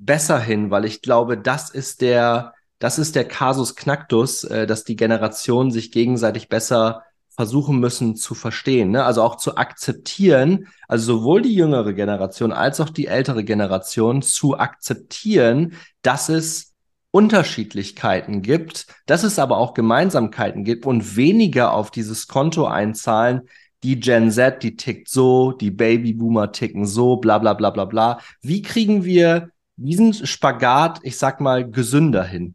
besser 0.00 0.40
hin? 0.40 0.70
Weil 0.70 0.84
ich 0.84 1.02
glaube, 1.02 1.38
das 1.38 1.70
ist 1.70 2.00
der, 2.00 2.54
das 2.78 2.98
ist 2.98 3.14
der 3.14 3.26
Kasus 3.26 3.76
Knacktus, 3.76 4.44
äh, 4.44 4.66
dass 4.66 4.84
die 4.84 4.96
Generationen 4.96 5.70
sich 5.70 5.92
gegenseitig 5.92 6.48
besser 6.48 7.04
versuchen 7.40 7.78
müssen 7.80 8.16
zu 8.16 8.34
verstehen, 8.34 8.90
ne? 8.90 9.04
also 9.04 9.22
auch 9.22 9.36
zu 9.36 9.56
akzeptieren, 9.56 10.66
also 10.88 11.18
sowohl 11.18 11.40
die 11.40 11.54
jüngere 11.54 11.94
Generation 11.94 12.52
als 12.52 12.80
auch 12.80 12.90
die 12.90 13.06
ältere 13.06 13.44
Generation 13.44 14.20
zu 14.20 14.58
akzeptieren, 14.58 15.74
dass 16.02 16.28
es 16.28 16.74
Unterschiedlichkeiten 17.12 18.42
gibt, 18.42 18.86
dass 19.06 19.22
es 19.22 19.38
aber 19.38 19.56
auch 19.56 19.74
Gemeinsamkeiten 19.74 20.64
gibt 20.64 20.86
und 20.86 21.16
weniger 21.16 21.72
auf 21.72 21.90
dieses 21.90 22.28
Konto 22.28 22.66
einzahlen, 22.66 23.48
die 23.82 23.98
Gen 23.98 24.30
Z, 24.30 24.62
die 24.62 24.76
tickt 24.76 25.08
so, 25.08 25.52
die 25.52 25.70
Babyboomer 25.70 26.52
ticken 26.52 26.84
so, 26.84 27.16
bla 27.16 27.38
bla 27.38 27.54
bla 27.54 27.70
bla 27.70 27.86
bla. 27.86 28.20
Wie 28.42 28.60
kriegen 28.60 29.04
wir 29.04 29.50
diesen 29.80 30.12
Spagat, 30.14 31.00
ich 31.02 31.18
sag 31.18 31.40
mal, 31.40 31.68
gesünder 31.68 32.24
hin? 32.24 32.54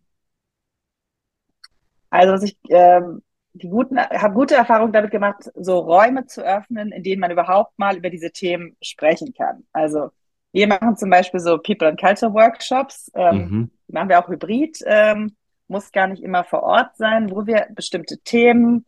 Also 2.10 2.34
was 2.34 2.44
ich 2.44 2.58
ähm, 2.70 3.22
die 3.54 3.70
guten, 3.70 3.98
habe 3.98 4.34
gute 4.34 4.56
Erfahrungen 4.56 4.92
damit 4.92 5.12
gemacht, 5.12 5.50
so 5.56 5.80
Räume 5.80 6.26
zu 6.26 6.42
öffnen, 6.42 6.92
in 6.92 7.04
denen 7.04 7.22
man 7.22 7.32
überhaupt 7.32 7.78
mal 7.80 7.96
über 7.96 8.10
diese 8.10 8.32
Themen 8.32 8.76
sprechen 8.82 9.34
kann. 9.34 9.64
Also 9.72 10.10
wir 10.52 10.68
machen 10.68 10.98
zum 10.98 11.10
Beispiel 11.10 11.40
so 11.40 11.58
People 11.58 11.88
and 11.88 12.00
Culture 12.00 12.34
Workshops. 12.34 13.12
Ähm, 13.16 13.38
mhm. 13.38 13.72
Die 13.88 13.94
machen 13.94 14.10
wir 14.10 14.20
auch 14.20 14.28
hybrid. 14.28 14.80
Ähm, 14.86 15.36
muss 15.68 15.92
gar 15.92 16.08
nicht 16.08 16.22
immer 16.22 16.44
vor 16.44 16.64
Ort 16.64 16.96
sein, 16.98 17.32
wo 17.32 17.46
wir 17.48 17.68
bestimmte 17.72 18.20
Themen, 18.20 18.86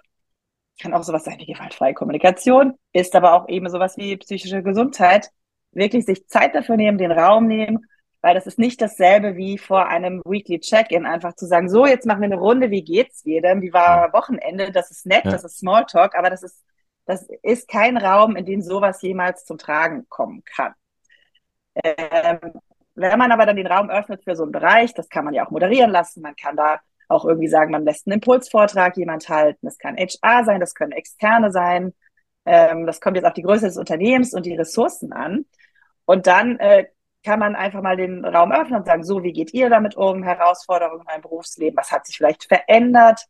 kann 0.81 0.93
auch 0.93 1.03
sowas 1.03 1.23
sein 1.23 1.39
wie 1.39 1.45
gewaltfreie 1.51 1.93
Kommunikation, 1.93 2.73
ist 2.93 3.15
aber 3.15 3.33
auch 3.33 3.49
eben 3.49 3.69
sowas 3.69 3.97
wie 3.97 4.15
psychische 4.17 4.61
Gesundheit, 4.61 5.31
wirklich 5.71 6.05
sich 6.05 6.27
Zeit 6.27 6.53
dafür 6.53 6.77
nehmen, 6.77 6.97
den 6.97 7.11
Raum 7.11 7.47
nehmen, 7.47 7.85
weil 8.21 8.33
das 8.33 8.47
ist 8.47 8.59
nicht 8.59 8.81
dasselbe 8.81 9.35
wie 9.35 9.57
vor 9.57 9.87
einem 9.87 10.21
Weekly 10.25 10.59
Check-in, 10.59 11.05
einfach 11.05 11.35
zu 11.35 11.45
sagen, 11.45 11.69
so, 11.69 11.85
jetzt 11.85 12.05
machen 12.05 12.21
wir 12.21 12.25
eine 12.25 12.37
Runde, 12.37 12.71
wie 12.71 12.83
geht's 12.83 13.23
jedem, 13.23 13.61
wie 13.61 13.73
war 13.73 14.11
Wochenende, 14.13 14.71
das 14.71 14.91
ist 14.91 15.05
nett, 15.05 15.25
ja. 15.25 15.31
das 15.31 15.43
ist 15.43 15.59
Smalltalk, 15.59 16.15
aber 16.15 16.29
das 16.29 16.43
ist, 16.43 16.63
das 17.05 17.27
ist 17.43 17.67
kein 17.67 17.97
Raum, 17.97 18.35
in 18.35 18.45
dem 18.45 18.61
sowas 18.61 19.01
jemals 19.01 19.45
zum 19.45 19.57
Tragen 19.57 20.07
kommen 20.09 20.43
kann. 20.43 20.73
Ähm, 21.75 22.39
wenn 22.95 23.19
man 23.19 23.31
aber 23.31 23.45
dann 23.45 23.55
den 23.55 23.67
Raum 23.67 23.89
öffnet 23.89 24.23
für 24.23 24.35
so 24.35 24.43
einen 24.43 24.51
Bereich, 24.51 24.93
das 24.93 25.09
kann 25.09 25.23
man 25.23 25.33
ja 25.33 25.45
auch 25.45 25.51
moderieren 25.51 25.91
lassen, 25.91 26.21
man 26.21 26.35
kann 26.35 26.55
da 26.55 26.79
auch 27.07 27.23
irgendwie 27.23 27.47
sagen, 27.47 27.71
man 27.71 27.85
lässt 27.85 28.07
einen 28.07 28.15
Impulsvortrag 28.15 28.97
jemand 28.97 29.29
halten, 29.29 29.65
das 29.65 29.77
kann 29.77 29.95
HR 29.95 30.43
sein, 30.43 30.59
das 30.59 30.73
können 30.73 30.91
Externe 30.91 31.51
sein, 31.51 31.93
ähm, 32.45 32.85
das 32.85 32.99
kommt 32.99 33.15
jetzt 33.15 33.25
auf 33.25 33.33
die 33.33 33.43
Größe 33.43 33.65
des 33.65 33.77
Unternehmens 33.77 34.33
und 34.33 34.45
die 34.45 34.55
Ressourcen 34.55 35.13
an. 35.13 35.45
Und 36.05 36.25
dann 36.27 36.57
äh, 36.59 36.87
kann 37.23 37.39
man 37.39 37.55
einfach 37.55 37.81
mal 37.81 37.97
den 37.97 38.23
Raum 38.25 38.51
öffnen 38.51 38.79
und 38.79 38.85
sagen, 38.85 39.03
so, 39.03 39.23
wie 39.23 39.33
geht 39.33 39.53
ihr 39.53 39.69
damit 39.69 39.95
um? 39.95 40.23
Herausforderungen 40.23 41.01
in 41.01 41.05
meinem 41.05 41.21
Berufsleben, 41.21 41.77
was 41.77 41.91
hat 41.91 42.05
sich 42.05 42.17
vielleicht 42.17 42.45
verändert 42.45 43.25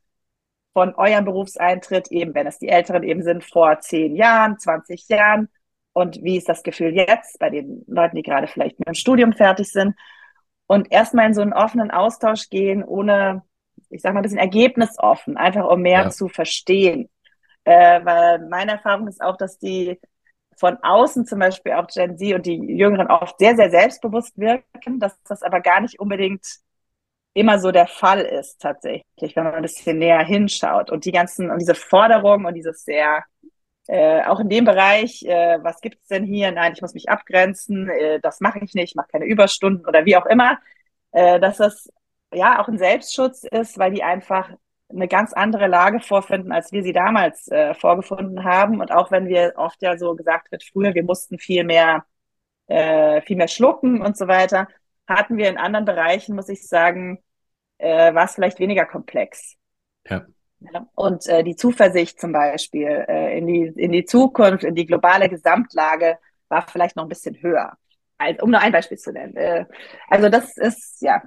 von 0.74 0.94
eurem 0.96 1.26
Berufseintritt, 1.26 2.12
eben 2.12 2.36
wenn 2.36 2.48
es 2.48 2.60
die 2.60 2.70
Älteren 2.70 3.04
eben 3.04 3.24
sind, 3.24 3.44
vor 3.44 3.80
zehn 3.80 4.16
Jahren, 4.16 4.60
20 4.60 5.08
Jahren? 5.10 5.50
und 5.98 6.22
wie 6.22 6.38
ist 6.38 6.48
das 6.48 6.62
Gefühl 6.62 6.94
jetzt 6.94 7.40
bei 7.40 7.50
den 7.50 7.84
Leuten, 7.88 8.18
die 8.18 8.22
gerade 8.22 8.46
vielleicht 8.46 8.78
mit 8.78 8.88
dem 8.88 8.94
Studium 8.94 9.34
fertig 9.34 9.72
sind. 9.72 9.96
Und 10.68 10.92
erstmal 10.92 11.26
in 11.26 11.34
so 11.34 11.42
einen 11.42 11.54
offenen 11.54 11.90
Austausch 11.90 12.52
gehen, 12.52 12.84
ohne, 12.84 13.42
ich 13.90 14.04
sag 14.04 14.14
mal, 14.14 14.20
ein 14.20 14.22
bisschen 14.22 14.38
ergebnisoffen, 14.38 15.38
einfach 15.38 15.68
um 15.68 15.82
mehr 15.82 16.04
ja. 16.04 16.10
zu 16.12 16.28
verstehen. 16.28 17.10
Äh, 17.64 18.06
weil 18.06 18.48
meine 18.48 18.74
Erfahrung 18.74 19.08
ist 19.08 19.24
auch, 19.24 19.38
dass 19.38 19.58
die 19.58 20.00
von 20.58 20.78
außen 20.82 21.26
zum 21.26 21.40
Beispiel 21.40 21.74
auch 21.74 21.88
Gen 21.88 22.18
Z 22.18 22.34
und 22.34 22.46
die 22.46 22.56
Jüngeren 22.56 23.08
oft 23.08 23.38
sehr, 23.40 23.56
sehr 23.56 23.70
selbstbewusst 23.70 24.38
wirken, 24.38 25.00
dass 25.00 25.22
das 25.24 25.44
aber 25.44 25.62
gar 25.62 25.82
nicht 25.82 26.00
unbedingt 26.00 26.46
immer 27.34 27.60
so 27.60 27.72
der 27.72 27.88
Fall 27.88 28.22
ist 28.22 28.60
tatsächlich, 28.62 29.36
wenn 29.36 29.44
man 29.44 29.54
ein 29.56 29.62
bisschen 29.62 30.00
näher 30.00 30.24
hinschaut 30.26 30.90
und 30.92 31.06
die 31.06 31.12
ganzen 31.12 31.52
und 31.52 31.60
diese 31.60 31.76
Forderungen 31.76 32.46
und 32.48 32.56
dieses 32.56 32.84
sehr 32.84 33.24
äh, 33.88 34.24
auch 34.24 34.40
in 34.40 34.50
dem 34.50 34.66
Bereich, 34.66 35.24
äh, 35.24 35.60
was 35.64 35.80
gibt 35.82 36.02
es 36.02 36.08
denn 36.08 36.26
hier? 36.26 36.52
Nein, 36.52 36.74
ich 36.74 36.82
muss 36.82 36.94
mich 36.94 37.10
abgrenzen, 37.10 37.90
äh, 37.90 38.20
das 38.22 38.42
mache 38.42 38.60
ich 38.60 38.74
nicht, 38.74 38.92
ich 38.92 38.96
mache 38.96 39.08
keine 39.12 39.26
Überstunden 39.26 39.86
oder 39.88 40.06
wie 40.06 40.18
auch 40.18 40.26
immer, 40.26 40.60
äh, 41.12 41.40
dass 41.40 41.58
das 41.58 41.90
ja 42.34 42.62
auch 42.62 42.68
ein 42.68 42.78
Selbstschutz 42.78 43.44
ist, 43.44 43.78
weil 43.78 43.92
die 43.94 44.04
einfach 44.04 44.50
eine 44.90 45.08
ganz 45.08 45.34
andere 45.34 45.68
Lage 45.68 46.00
vorfinden, 46.00 46.52
als 46.52 46.72
wir 46.72 46.84
sie 46.84 46.94
damals 46.94 47.48
äh, 47.50 47.74
vorgefunden 47.74 48.44
haben. 48.44 48.80
Und 48.80 48.92
auch 48.92 49.12
wenn 49.12 49.28
wir 49.28 49.54
oft 49.58 49.82
ja 49.82 49.98
so 49.98 50.16
gesagt 50.16 50.52
wird, 50.52 50.64
früher, 50.64 50.94
wir 50.94 51.04
mussten 51.04 51.40
viel 51.40 51.64
mehr, 51.64 52.06
äh, 52.68 53.22
viel 53.22 53.38
mehr 53.38 53.48
schlucken 53.48 54.02
und 54.02 54.18
so 54.18 54.28
weiter, 54.28 54.68
hatten 55.08 55.38
wir 55.38 55.50
in 55.50 55.58
anderen 55.58 55.86
Bereichen, 55.86 56.36
muss 56.36 56.50
ich 56.50 56.68
sagen, 56.68 57.20
äh, 57.78 58.14
war 58.14 58.26
es 58.26 58.36
vielleicht 58.36 58.60
weniger 58.60 58.86
komplex. 58.86 59.56
Ja. 60.10 60.26
Ja, 60.60 60.88
und 60.96 61.28
äh, 61.28 61.44
die 61.44 61.56
Zuversicht 61.56 62.20
zum 62.20 62.32
Beispiel 62.32 63.06
äh, 63.08 63.38
in, 63.38 63.46
die, 63.46 63.72
in 63.76 63.92
die 63.92 64.06
Zukunft, 64.06 64.64
in 64.64 64.74
die 64.74 64.88
globale 64.88 65.30
Gesamtlage 65.30 66.18
war 66.50 66.68
vielleicht 66.68 66.96
noch 66.96 67.04
ein 67.04 67.10
bisschen 67.10 67.40
höher. 67.42 67.78
Also, 68.18 68.42
um 68.42 68.50
nur 68.50 68.60
ein 68.60 68.72
Beispiel 68.72 68.98
zu 68.98 69.12
nennen. 69.12 69.36
Äh, 69.36 69.66
also 70.10 70.30
das 70.30 70.58
ist, 70.58 71.02
ja, 71.02 71.22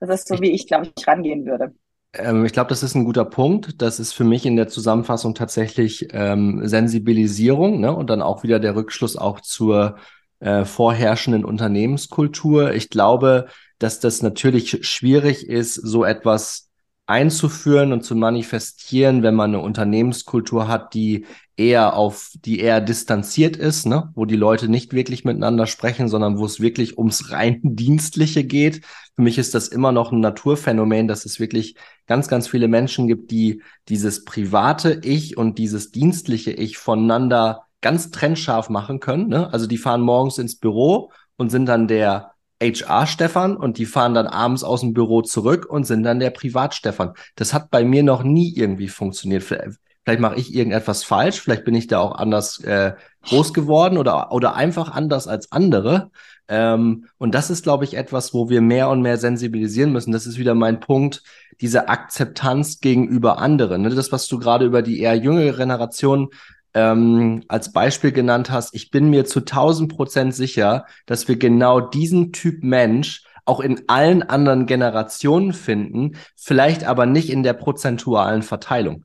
das 0.00 0.10
ist 0.10 0.28
so, 0.28 0.38
wie 0.42 0.52
ich, 0.52 0.66
glaube 0.66 0.92
ich, 0.94 1.08
rangehen 1.08 1.46
würde. 1.46 1.74
Ähm, 2.12 2.44
ich 2.44 2.52
glaube, 2.52 2.70
das 2.70 2.82
ist 2.82 2.94
ein 2.94 3.04
guter 3.04 3.24
Punkt. 3.24 3.80
Das 3.82 4.00
ist 4.00 4.12
für 4.12 4.24
mich 4.24 4.46
in 4.46 4.56
der 4.56 4.68
Zusammenfassung 4.68 5.34
tatsächlich 5.34 6.08
ähm, 6.12 6.66
Sensibilisierung 6.66 7.80
ne? 7.80 7.94
und 7.94 8.08
dann 8.10 8.22
auch 8.22 8.42
wieder 8.42 8.60
der 8.60 8.76
Rückschluss 8.76 9.16
auch 9.16 9.40
zur 9.40 9.96
äh, 10.40 10.64
vorherrschenden 10.64 11.44
Unternehmenskultur. 11.44 12.72
Ich 12.72 12.90
glaube, 12.90 13.46
dass 13.78 14.00
das 14.00 14.22
natürlich 14.22 14.86
schwierig 14.86 15.46
ist, 15.46 15.74
so 15.74 16.04
etwas 16.04 16.67
einzuführen 17.08 17.92
und 17.94 18.02
zu 18.02 18.14
manifestieren, 18.14 19.22
wenn 19.22 19.34
man 19.34 19.54
eine 19.54 19.62
Unternehmenskultur 19.62 20.68
hat, 20.68 20.92
die 20.92 21.24
eher 21.56 21.96
auf, 21.96 22.32
die 22.44 22.60
eher 22.60 22.82
distanziert 22.82 23.56
ist, 23.56 23.86
ne? 23.86 24.12
wo 24.14 24.26
die 24.26 24.36
Leute 24.36 24.68
nicht 24.68 24.92
wirklich 24.92 25.24
miteinander 25.24 25.66
sprechen, 25.66 26.08
sondern 26.08 26.38
wo 26.38 26.44
es 26.44 26.60
wirklich 26.60 26.98
ums 26.98 27.30
rein 27.30 27.60
Dienstliche 27.62 28.44
geht. 28.44 28.84
Für 29.16 29.22
mich 29.22 29.38
ist 29.38 29.54
das 29.54 29.68
immer 29.68 29.90
noch 29.90 30.12
ein 30.12 30.20
Naturphänomen, 30.20 31.08
dass 31.08 31.24
es 31.24 31.40
wirklich 31.40 31.76
ganz, 32.06 32.28
ganz 32.28 32.46
viele 32.46 32.68
Menschen 32.68 33.08
gibt, 33.08 33.30
die 33.30 33.62
dieses 33.88 34.26
private 34.26 35.00
Ich 35.02 35.38
und 35.38 35.56
dieses 35.56 35.90
dienstliche 35.90 36.52
Ich 36.52 36.76
voneinander 36.76 37.62
ganz 37.80 38.10
trennscharf 38.10 38.68
machen 38.68 39.00
können. 39.00 39.28
Ne? 39.28 39.50
Also 39.50 39.66
die 39.66 39.78
fahren 39.78 40.02
morgens 40.02 40.36
ins 40.36 40.56
Büro 40.56 41.10
und 41.38 41.48
sind 41.48 41.66
dann 41.66 41.88
der 41.88 42.32
HR-Stefan 42.62 43.56
und 43.56 43.78
die 43.78 43.86
fahren 43.86 44.14
dann 44.14 44.26
abends 44.26 44.64
aus 44.64 44.80
dem 44.80 44.92
Büro 44.92 45.22
zurück 45.22 45.66
und 45.68 45.84
sind 45.84 46.02
dann 46.02 46.20
der 46.20 46.30
Privat-Stefan. 46.30 47.14
Das 47.36 47.54
hat 47.54 47.70
bei 47.70 47.84
mir 47.84 48.02
noch 48.02 48.22
nie 48.22 48.52
irgendwie 48.54 48.88
funktioniert. 48.88 49.42
Vielleicht 49.42 50.20
mache 50.20 50.36
ich 50.36 50.54
irgendetwas 50.54 51.04
falsch, 51.04 51.40
vielleicht 51.40 51.64
bin 51.64 51.74
ich 51.74 51.86
da 51.86 52.00
auch 52.00 52.16
anders 52.16 52.58
äh, 52.60 52.94
groß 53.24 53.52
geworden 53.52 53.98
oder, 53.98 54.32
oder 54.32 54.54
einfach 54.54 54.90
anders 54.90 55.28
als 55.28 55.52
andere. 55.52 56.10
Ähm, 56.48 57.06
und 57.18 57.34
das 57.34 57.50
ist, 57.50 57.62
glaube 57.62 57.84
ich, 57.84 57.94
etwas, 57.94 58.32
wo 58.32 58.48
wir 58.48 58.62
mehr 58.62 58.88
und 58.88 59.02
mehr 59.02 59.18
sensibilisieren 59.18 59.92
müssen. 59.92 60.12
Das 60.12 60.26
ist 60.26 60.38
wieder 60.38 60.54
mein 60.54 60.80
Punkt, 60.80 61.22
diese 61.60 61.88
Akzeptanz 61.88 62.80
gegenüber 62.80 63.38
anderen. 63.38 63.82
Ne? 63.82 63.90
Das, 63.90 64.10
was 64.10 64.28
du 64.28 64.38
gerade 64.38 64.64
über 64.64 64.80
die 64.80 65.00
eher 65.00 65.14
jüngere 65.14 65.56
Generation 65.56 66.30
ähm, 66.74 67.44
als 67.48 67.72
Beispiel 67.72 68.12
genannt 68.12 68.50
hast, 68.50 68.74
ich 68.74 68.90
bin 68.90 69.10
mir 69.10 69.24
zu 69.24 69.40
1000 69.40 69.94
Prozent 69.94 70.34
sicher, 70.34 70.86
dass 71.06 71.28
wir 71.28 71.38
genau 71.38 71.80
diesen 71.80 72.32
Typ 72.32 72.62
Mensch 72.62 73.24
auch 73.44 73.60
in 73.60 73.84
allen 73.88 74.22
anderen 74.22 74.66
Generationen 74.66 75.52
finden, 75.52 76.18
vielleicht 76.36 76.84
aber 76.84 77.06
nicht 77.06 77.30
in 77.30 77.42
der 77.42 77.54
prozentualen 77.54 78.42
Verteilung. 78.42 79.04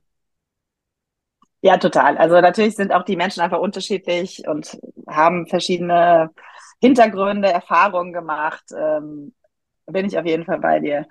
Ja, 1.62 1.78
total. 1.78 2.18
Also 2.18 2.38
natürlich 2.42 2.76
sind 2.76 2.92
auch 2.92 3.04
die 3.04 3.16
Menschen 3.16 3.40
einfach 3.40 3.58
unterschiedlich 3.58 4.46
und 4.46 4.78
haben 5.08 5.46
verschiedene 5.46 6.30
Hintergründe, 6.82 7.50
Erfahrungen 7.50 8.12
gemacht. 8.12 8.64
Ähm, 8.76 9.32
bin 9.86 10.04
ich 10.04 10.18
auf 10.18 10.26
jeden 10.26 10.44
Fall 10.44 10.58
bei 10.58 10.80
dir. 10.80 11.06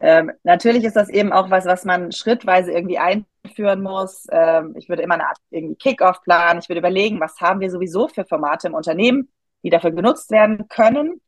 Ähm, 0.00 0.32
natürlich 0.42 0.84
ist 0.84 0.96
das 0.96 1.10
eben 1.10 1.32
auch 1.32 1.50
was, 1.50 1.66
was 1.66 1.84
man 1.84 2.12
schrittweise 2.12 2.72
irgendwie 2.72 2.98
einführen 3.42 3.82
muss. 3.82 4.26
Ähm, 4.30 4.74
ich 4.76 4.88
würde 4.88 5.02
immer 5.02 5.14
eine 5.14 5.28
Art 5.28 5.38
irgendwie 5.50 5.76
Kick-off 5.76 6.22
planen. 6.22 6.60
Ich 6.60 6.68
würde 6.68 6.80
überlegen, 6.80 7.20
was 7.20 7.40
haben 7.40 7.60
wir 7.60 7.70
sowieso 7.70 8.08
für 8.08 8.24
Formate 8.24 8.68
im 8.68 8.74
Unternehmen, 8.74 9.28
die 9.62 9.70
dafür 9.70 9.90
genutzt 9.90 10.30
werden 10.30 10.68
können. 10.68 11.20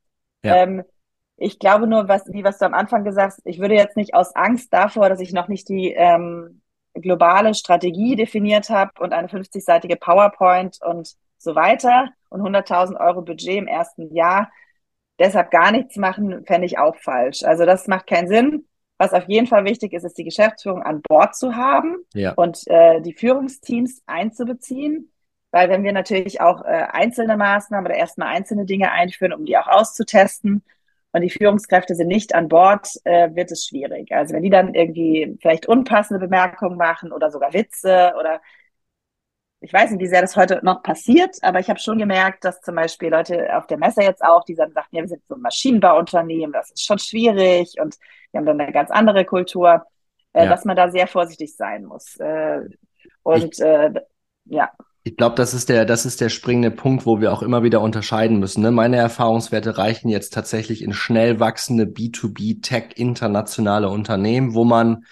Ja. 0.42 0.56
Ähm, 0.56 0.84
ich 1.36 1.58
glaube 1.58 1.86
nur, 1.86 2.08
was, 2.08 2.24
wie 2.32 2.44
was 2.44 2.58
du 2.58 2.66
am 2.66 2.74
Anfang 2.74 3.04
gesagt 3.04 3.34
hast, 3.34 3.46
ich 3.46 3.58
würde 3.58 3.74
jetzt 3.74 3.96
nicht 3.96 4.14
aus 4.14 4.34
Angst 4.36 4.72
davor, 4.72 5.08
dass 5.08 5.20
ich 5.20 5.32
noch 5.32 5.48
nicht 5.48 5.68
die 5.68 5.92
ähm, 5.92 6.62
globale 6.94 7.54
Strategie 7.54 8.16
definiert 8.16 8.68
habe 8.68 8.92
und 9.00 9.12
eine 9.12 9.28
50-seitige 9.28 9.96
PowerPoint 9.96 10.78
und 10.82 11.14
so 11.38 11.54
weiter 11.54 12.10
und 12.28 12.42
100.000 12.42 13.00
Euro 13.00 13.22
Budget 13.22 13.56
im 13.56 13.66
ersten 13.66 14.14
Jahr. 14.14 14.50
Deshalb 15.18 15.50
gar 15.50 15.72
nichts 15.72 15.96
machen, 15.96 16.44
fände 16.46 16.66
ich 16.66 16.78
auch 16.78 16.96
falsch. 16.96 17.42
Also 17.42 17.64
das 17.64 17.86
macht 17.88 18.06
keinen 18.06 18.28
Sinn. 18.28 18.68
Was 19.02 19.12
auf 19.14 19.28
jeden 19.28 19.48
Fall 19.48 19.64
wichtig 19.64 19.94
ist, 19.94 20.04
ist 20.04 20.16
die 20.16 20.22
Geschäftsführung 20.22 20.80
an 20.84 21.02
Bord 21.02 21.34
zu 21.34 21.56
haben 21.56 21.96
ja. 22.14 22.34
und 22.34 22.62
äh, 22.68 23.00
die 23.00 23.14
Führungsteams 23.14 24.00
einzubeziehen. 24.06 25.10
Weil 25.50 25.68
wenn 25.70 25.82
wir 25.82 25.92
natürlich 25.92 26.40
auch 26.40 26.64
äh, 26.64 26.86
einzelne 26.92 27.36
Maßnahmen 27.36 27.84
oder 27.84 27.96
erstmal 27.96 28.28
einzelne 28.28 28.64
Dinge 28.64 28.92
einführen, 28.92 29.32
um 29.32 29.44
die 29.44 29.58
auch 29.58 29.66
auszutesten, 29.66 30.62
und 31.10 31.20
die 31.20 31.30
Führungskräfte 31.30 31.96
sind 31.96 32.06
nicht 32.06 32.32
an 32.32 32.48
Bord, 32.48 32.88
äh, 33.02 33.34
wird 33.34 33.50
es 33.50 33.66
schwierig. 33.66 34.12
Also 34.12 34.34
wenn 34.34 34.44
die 34.44 34.50
dann 34.50 34.72
irgendwie 34.72 35.36
vielleicht 35.42 35.66
unpassende 35.66 36.20
Bemerkungen 36.20 36.76
machen 36.76 37.10
oder 37.10 37.32
sogar 37.32 37.52
Witze 37.52 38.12
oder 38.20 38.40
ich 39.62 39.72
weiß 39.72 39.92
nicht, 39.92 40.00
wie 40.00 40.08
sehr 40.08 40.20
das 40.20 40.36
heute 40.36 40.60
noch 40.62 40.82
passiert, 40.82 41.36
aber 41.42 41.60
ich 41.60 41.70
habe 41.70 41.78
schon 41.78 41.98
gemerkt, 41.98 42.44
dass 42.44 42.60
zum 42.60 42.74
Beispiel 42.74 43.10
Leute 43.10 43.56
auf 43.56 43.66
der 43.68 43.78
Messe 43.78 44.02
jetzt 44.02 44.22
auch, 44.22 44.44
die 44.44 44.56
dann 44.56 44.72
sagten, 44.72 44.96
ja, 44.96 45.02
wir 45.02 45.08
sind 45.08 45.22
so 45.28 45.36
ein 45.36 45.40
Maschinenbauunternehmen, 45.40 46.52
das 46.52 46.72
ist 46.72 46.84
schon 46.84 46.98
schwierig 46.98 47.74
und 47.80 47.96
wir 48.32 48.38
haben 48.38 48.46
dann 48.46 48.60
eine 48.60 48.72
ganz 48.72 48.90
andere 48.90 49.24
Kultur, 49.24 49.82
äh, 50.32 50.44
ja. 50.44 50.50
dass 50.50 50.64
man 50.64 50.76
da 50.76 50.90
sehr 50.90 51.06
vorsichtig 51.06 51.54
sein 51.54 51.84
muss. 51.84 52.16
Äh, 52.16 52.60
und 53.22 53.54
ich, 53.54 53.60
äh, 53.60 53.92
ja. 54.46 54.70
Ich 55.04 55.16
glaube, 55.16 55.36
das 55.36 55.54
ist 55.54 55.68
der, 55.68 55.84
das 55.84 56.06
ist 56.06 56.20
der 56.20 56.28
springende 56.28 56.70
Punkt, 56.70 57.06
wo 57.06 57.20
wir 57.20 57.32
auch 57.32 57.42
immer 57.42 57.62
wieder 57.62 57.80
unterscheiden 57.80 58.38
müssen. 58.40 58.62
Ne? 58.62 58.72
Meine 58.72 58.96
Erfahrungswerte 58.96 59.78
reichen 59.78 60.08
jetzt 60.08 60.32
tatsächlich 60.32 60.82
in 60.82 60.92
schnell 60.92 61.38
wachsende 61.38 61.84
B2B 61.84 62.62
Tech 62.62 62.94
internationale 62.96 63.88
Unternehmen, 63.88 64.54
wo 64.54 64.64
man 64.64 65.04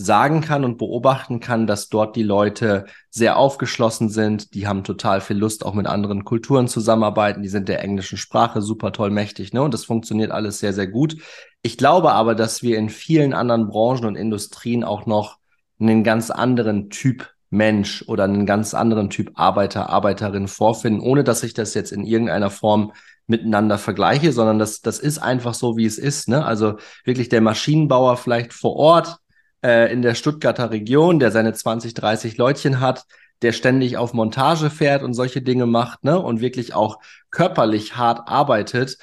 sagen 0.00 0.42
kann 0.42 0.64
und 0.64 0.78
beobachten 0.78 1.40
kann, 1.40 1.66
dass 1.66 1.88
dort 1.88 2.14
die 2.14 2.22
Leute 2.22 2.84
sehr 3.10 3.36
aufgeschlossen 3.36 4.10
sind. 4.10 4.54
Die 4.54 4.68
haben 4.68 4.84
total 4.84 5.20
viel 5.20 5.36
Lust, 5.36 5.66
auch 5.66 5.74
mit 5.74 5.88
anderen 5.88 6.24
Kulturen 6.24 6.68
zusammenarbeiten. 6.68 7.42
Die 7.42 7.48
sind 7.48 7.68
der 7.68 7.82
englischen 7.82 8.16
Sprache 8.16 8.62
super 8.62 8.92
toll 8.92 9.10
mächtig, 9.10 9.52
ne? 9.52 9.60
Und 9.60 9.74
das 9.74 9.84
funktioniert 9.84 10.30
alles 10.30 10.60
sehr, 10.60 10.72
sehr 10.72 10.86
gut. 10.86 11.16
Ich 11.62 11.76
glaube 11.76 12.12
aber, 12.12 12.36
dass 12.36 12.62
wir 12.62 12.78
in 12.78 12.90
vielen 12.90 13.32
anderen 13.32 13.66
Branchen 13.66 14.04
und 14.04 14.14
Industrien 14.14 14.84
auch 14.84 15.04
noch 15.06 15.38
einen 15.80 16.04
ganz 16.04 16.30
anderen 16.30 16.90
Typ 16.90 17.30
Mensch 17.50 18.04
oder 18.06 18.22
einen 18.22 18.46
ganz 18.46 18.74
anderen 18.74 19.10
Typ 19.10 19.32
Arbeiter, 19.34 19.90
Arbeiterin 19.90 20.46
vorfinden, 20.46 21.00
ohne 21.00 21.24
dass 21.24 21.42
ich 21.42 21.54
das 21.54 21.74
jetzt 21.74 21.90
in 21.90 22.04
irgendeiner 22.04 22.50
Form 22.50 22.92
miteinander 23.26 23.78
vergleiche, 23.78 24.32
sondern 24.32 24.60
das, 24.60 24.80
das 24.80 25.00
ist 25.00 25.18
einfach 25.18 25.54
so, 25.54 25.76
wie 25.76 25.86
es 25.86 25.98
ist. 25.98 26.28
Ne? 26.28 26.44
Also 26.44 26.76
wirklich 27.04 27.28
der 27.28 27.40
Maschinenbauer 27.40 28.16
vielleicht 28.16 28.52
vor 28.52 28.76
Ort 28.76 29.18
äh, 29.62 29.92
in 29.92 30.02
der 30.02 30.14
Stuttgarter 30.14 30.70
Region, 30.70 31.18
der 31.18 31.30
seine 31.30 31.52
20, 31.52 31.94
30 31.94 32.36
Leutchen 32.36 32.80
hat, 32.80 33.04
der 33.42 33.52
ständig 33.52 33.96
auf 33.96 34.14
Montage 34.14 34.70
fährt 34.70 35.02
und 35.02 35.14
solche 35.14 35.42
Dinge 35.42 35.66
macht 35.66 36.04
ne? 36.04 36.18
und 36.18 36.40
wirklich 36.40 36.74
auch 36.74 36.98
körperlich 37.30 37.96
hart 37.96 38.28
arbeitet. 38.28 38.98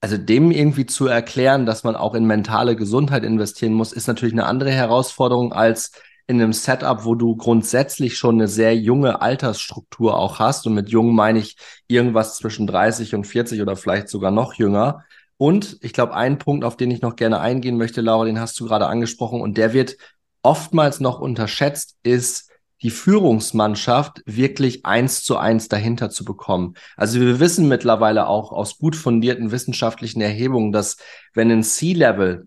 Also 0.00 0.18
dem 0.18 0.50
irgendwie 0.50 0.84
zu 0.84 1.06
erklären, 1.06 1.64
dass 1.64 1.82
man 1.82 1.96
auch 1.96 2.14
in 2.14 2.26
mentale 2.26 2.76
Gesundheit 2.76 3.24
investieren 3.24 3.72
muss, 3.72 3.92
ist 3.92 4.06
natürlich 4.06 4.34
eine 4.34 4.44
andere 4.46 4.70
Herausforderung 4.70 5.52
als 5.54 5.92
in 6.26 6.40
einem 6.40 6.52
Setup, 6.52 7.04
wo 7.04 7.14
du 7.14 7.36
grundsätzlich 7.36 8.16
schon 8.16 8.36
eine 8.36 8.48
sehr 8.48 8.76
junge 8.76 9.20
Altersstruktur 9.20 10.16
auch 10.16 10.38
hast. 10.38 10.66
Und 10.66 10.74
mit 10.74 10.88
jung 10.88 11.14
meine 11.14 11.38
ich 11.38 11.56
irgendwas 11.86 12.36
zwischen 12.36 12.66
30 12.66 13.14
und 13.14 13.26
40 13.26 13.60
oder 13.60 13.76
vielleicht 13.76 14.08
sogar 14.08 14.30
noch 14.30 14.54
jünger. 14.54 15.04
Und 15.36 15.78
ich 15.80 15.92
glaube, 15.92 16.14
ein 16.14 16.38
Punkt, 16.38 16.64
auf 16.64 16.76
den 16.76 16.90
ich 16.90 17.02
noch 17.02 17.16
gerne 17.16 17.40
eingehen 17.40 17.76
möchte, 17.76 18.00
Laura, 18.00 18.24
den 18.24 18.40
hast 18.40 18.58
du 18.60 18.66
gerade 18.66 18.86
angesprochen 18.86 19.40
und 19.40 19.58
der 19.58 19.72
wird 19.72 19.96
oftmals 20.42 21.00
noch 21.00 21.20
unterschätzt, 21.20 21.96
ist 22.02 22.50
die 22.84 22.90
Führungsmannschaft 22.90 24.22
wirklich 24.26 24.84
eins 24.84 25.24
zu 25.24 25.38
eins 25.38 25.68
dahinter 25.68 26.10
zu 26.10 26.22
bekommen. 26.22 26.74
Also 26.98 27.18
wir 27.18 27.40
wissen 27.40 27.66
mittlerweile 27.66 28.28
auch 28.28 28.52
aus 28.52 28.78
gut 28.78 28.94
fundierten 28.94 29.50
wissenschaftlichen 29.50 30.20
Erhebungen, 30.20 30.70
dass 30.70 30.98
wenn 31.32 31.50
ein 31.50 31.62
C-Level 31.62 32.46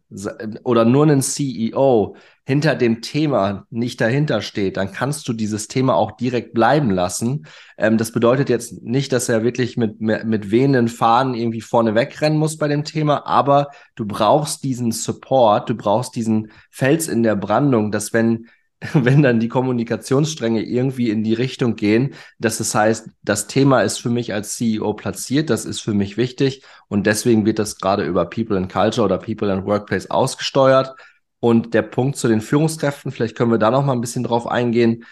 oder 0.64 0.86
nur 0.86 1.08
ein 1.08 1.24
CEO 1.24 2.16
hinter 2.46 2.76
dem 2.76 3.02
Thema 3.02 3.66
nicht 3.72 4.00
dahinter 4.00 4.42
steht, 4.42 4.78
dann 4.78 4.94
kannst 4.94 5.28
du 5.28 5.34
dieses 5.34 5.68
Thema 5.68 5.96
auch 5.96 6.12
direkt 6.12 6.54
bleiben 6.54 6.92
lassen. 6.92 7.48
Ähm, 7.78 7.98
das 7.98 8.12
bedeutet 8.12 8.48
jetzt 8.48 8.84
nicht, 8.84 9.12
dass 9.12 9.28
er 9.28 9.44
wirklich 9.44 9.76
mit, 9.76 10.00
mit 10.00 10.52
wehenden 10.52 10.88
Fahnen 10.88 11.34
irgendwie 11.34 11.62
vorne 11.62 11.96
wegrennen 11.96 12.38
muss 12.38 12.58
bei 12.58 12.68
dem 12.68 12.86
Thema, 12.86 13.26
aber 13.26 13.70
du 13.96 14.06
brauchst 14.06 14.64
diesen 14.64 14.94
Support, 14.94 15.70
du 15.70 15.76
brauchst 15.76 16.16
diesen 16.16 16.52
Fels 16.70 17.08
in 17.08 17.24
der 17.24 17.36
Brandung, 17.36 17.92
dass 17.92 18.14
wenn 18.14 18.48
wenn 18.94 19.24
dann 19.24 19.40
die 19.40 19.48
Kommunikationsstränge 19.48 20.62
irgendwie 20.62 21.10
in 21.10 21.24
die 21.24 21.34
Richtung 21.34 21.76
gehen, 21.76 22.14
dass 22.38 22.60
es 22.60 22.76
heißt, 22.76 23.10
das 23.24 23.48
Thema 23.48 23.82
ist 23.82 23.98
für 24.00 24.10
mich 24.10 24.34
als 24.34 24.56
CEO 24.56 24.94
platziert, 24.94 25.50
das 25.50 25.66
ist 25.66 25.82
für 25.82 25.94
mich 25.94 26.18
wichtig 26.18 26.64
und 26.88 27.08
deswegen 27.08 27.46
wird 27.46 27.60
das 27.60 27.78
gerade 27.78 28.06
über 28.06 28.26
People 28.30 28.58
and 28.58 28.72
Culture 28.72 29.06
oder 29.06 29.18
People 29.18 29.52
and 29.52 29.66
Workplace 29.66 30.10
ausgesteuert. 30.10 30.96
Und 31.40 31.76
der 31.76 31.84
Punkt 31.84 32.18
zu 32.18 32.28
den 32.28 32.42
Führungskräften, 32.42 33.12
vielleicht 33.12 33.36
können 33.38 33.52
wir 33.52 33.60
da 33.60 33.70
noch 33.70 33.86
mal 33.86 33.94
ein 33.94 34.02
bisschen 34.02 34.24
drauf 34.24 34.48
eingehen. 34.48 35.06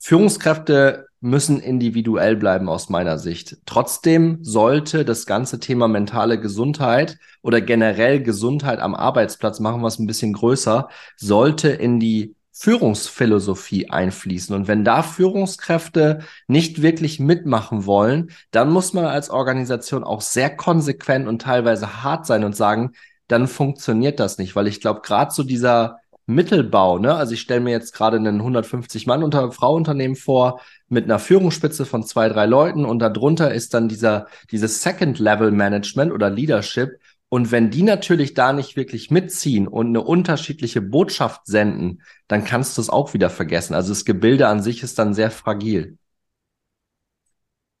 Führungskräfte 0.00 1.06
müssen 1.20 1.60
individuell 1.60 2.36
bleiben 2.36 2.68
aus 2.68 2.88
meiner 2.88 3.18
Sicht. 3.18 3.58
Trotzdem 3.66 4.38
sollte 4.42 5.04
das 5.04 5.26
ganze 5.26 5.60
Thema 5.60 5.88
mentale 5.88 6.40
Gesundheit 6.40 7.18
oder 7.42 7.60
generell 7.60 8.22
Gesundheit 8.22 8.80
am 8.80 8.94
Arbeitsplatz, 8.94 9.60
machen 9.60 9.82
wir 9.82 9.88
es 9.88 9.98
ein 9.98 10.06
bisschen 10.06 10.32
größer, 10.32 10.88
sollte 11.16 11.68
in 11.68 12.00
die 12.00 12.34
Führungsphilosophie 12.52 13.90
einfließen. 13.90 14.54
Und 14.54 14.68
wenn 14.68 14.84
da 14.84 15.02
Führungskräfte 15.02 16.20
nicht 16.46 16.82
wirklich 16.82 17.18
mitmachen 17.18 17.86
wollen, 17.86 18.30
dann 18.50 18.70
muss 18.70 18.92
man 18.92 19.06
als 19.06 19.30
Organisation 19.30 20.04
auch 20.04 20.20
sehr 20.20 20.54
konsequent 20.54 21.26
und 21.26 21.42
teilweise 21.42 22.02
hart 22.02 22.26
sein 22.26 22.44
und 22.44 22.54
sagen, 22.54 22.92
dann 23.26 23.48
funktioniert 23.48 24.20
das 24.20 24.36
nicht, 24.38 24.54
weil 24.54 24.66
ich 24.66 24.80
glaube, 24.80 25.00
gerade 25.00 25.32
so 25.32 25.42
dieser 25.42 26.00
Mittelbau, 26.26 26.98
ne, 26.98 27.14
also 27.14 27.32
ich 27.32 27.40
stelle 27.40 27.60
mir 27.60 27.70
jetzt 27.70 27.94
gerade 27.94 28.16
einen 28.16 28.36
150 28.36 29.06
Mann 29.06 29.24
unter 29.24 29.50
Frau 29.50 29.74
Unternehmen 29.74 30.14
vor 30.14 30.60
mit 30.88 31.04
einer 31.04 31.18
Führungsspitze 31.18 31.84
von 31.84 32.04
zwei, 32.04 32.28
drei 32.28 32.46
Leuten 32.46 32.84
und 32.84 33.00
darunter 33.00 33.52
ist 33.52 33.74
dann 33.74 33.88
dieser 33.88 34.28
dieses 34.50 34.82
Second 34.82 35.18
Level 35.18 35.50
Management 35.50 36.12
oder 36.12 36.30
Leadership 36.30 37.00
und 37.32 37.50
wenn 37.50 37.70
die 37.70 37.82
natürlich 37.82 38.34
da 38.34 38.52
nicht 38.52 38.76
wirklich 38.76 39.10
mitziehen 39.10 39.66
und 39.66 39.86
eine 39.86 40.02
unterschiedliche 40.02 40.82
Botschaft 40.82 41.46
senden, 41.46 42.02
dann 42.28 42.44
kannst 42.44 42.76
du 42.76 42.82
es 42.82 42.90
auch 42.90 43.14
wieder 43.14 43.30
vergessen. 43.30 43.72
Also 43.72 43.88
das 43.88 44.04
Gebilde 44.04 44.48
an 44.48 44.60
sich 44.60 44.82
ist 44.82 44.98
dann 44.98 45.14
sehr 45.14 45.30
fragil. 45.30 45.96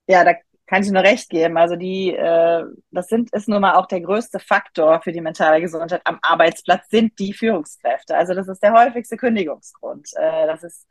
Ja, 0.06 0.24
da 0.24 0.32
kann 0.64 0.82
ich 0.82 0.90
nur 0.90 1.02
recht 1.02 1.28
geben. 1.28 1.58
Also 1.58 1.76
die, 1.76 2.14
äh, 2.14 2.64
das 2.92 3.08
sind, 3.08 3.30
ist 3.34 3.46
nun 3.46 3.60
mal 3.60 3.74
auch 3.74 3.84
der 3.84 4.00
größte 4.00 4.38
Faktor 4.38 5.02
für 5.02 5.12
die 5.12 5.20
mentale 5.20 5.60
Gesundheit 5.60 6.00
am 6.04 6.18
Arbeitsplatz, 6.22 6.88
sind 6.88 7.18
die 7.18 7.34
Führungskräfte. 7.34 8.16
Also 8.16 8.32
das 8.32 8.48
ist 8.48 8.62
der 8.62 8.72
häufigste 8.72 9.18
Kündigungsgrund. 9.18 10.08
Äh, 10.14 10.46
das 10.46 10.62
ist 10.62 10.86